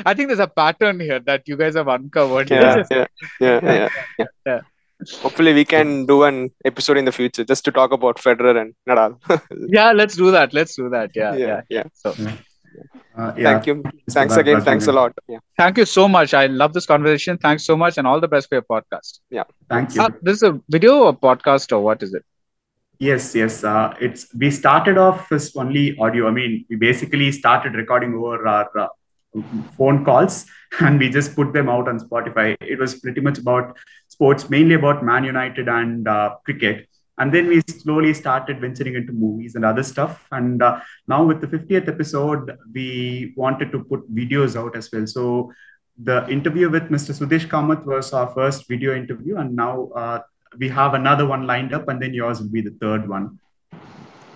[0.07, 2.49] I think there's a pattern here that you guys have uncovered.
[2.51, 3.07] yeah, yeah,
[3.41, 3.89] yeah, yeah,
[4.19, 4.27] yeah.
[4.47, 4.61] Yeah.
[5.23, 8.75] Hopefully, we can do an episode in the future just to talk about Federer and
[8.89, 9.19] Nadal.
[9.69, 10.53] Yeah, let's do that.
[10.55, 11.11] Let's do that.
[11.15, 11.47] Yeah, yeah.
[11.47, 11.85] yeah, yeah.
[11.95, 12.15] So
[13.15, 13.45] Uh, yeah.
[13.45, 13.83] Thank you.
[14.11, 14.57] Thanks that, again.
[14.57, 14.65] Rajendra.
[14.65, 15.13] Thanks a lot.
[15.29, 15.39] Yeah.
[15.59, 16.33] thank you so much.
[16.33, 17.37] I love this conversation.
[17.37, 19.19] Thanks so much, and all the best for your podcast.
[19.31, 19.45] Yeah.
[19.69, 20.03] Thank you.
[20.03, 22.25] Uh, this is a video or podcast or what is it?
[22.99, 23.65] Yes, yes.
[23.65, 26.29] Uh, it's we started off as only audio.
[26.29, 28.89] I mean, we basically started recording over our uh,
[29.77, 30.47] phone calls
[30.81, 32.57] and we just put them out on Spotify.
[32.61, 33.77] It was pretty much about
[34.09, 36.89] sports, mainly about Man United and uh, cricket.
[37.19, 40.27] And then we slowly started venturing into movies and other stuff.
[40.33, 45.07] And uh, now with the 50th episode, we wanted to put videos out as well.
[45.07, 45.53] So
[46.03, 47.13] the interview with Mr.
[47.13, 50.21] Sudhish Kamath was our first video interview, and now uh,
[50.59, 53.39] we have another one lined up, and then yours will be the third one.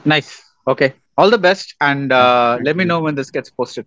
[0.04, 0.42] Nice.
[0.68, 0.94] Okay.
[1.16, 3.86] All the best, and uh, let me know when this gets posted.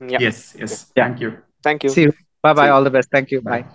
[0.00, 0.18] Yeah.
[0.20, 0.92] Yes, yes.
[0.96, 1.04] Yeah.
[1.08, 1.38] Thank you.
[1.62, 1.90] Thank you.
[1.90, 2.12] See you.
[2.42, 2.66] Bye bye.
[2.66, 2.72] you.
[2.72, 3.10] All the best.
[3.10, 3.42] Thank you.
[3.42, 3.62] Bye.
[3.62, 3.68] Bye.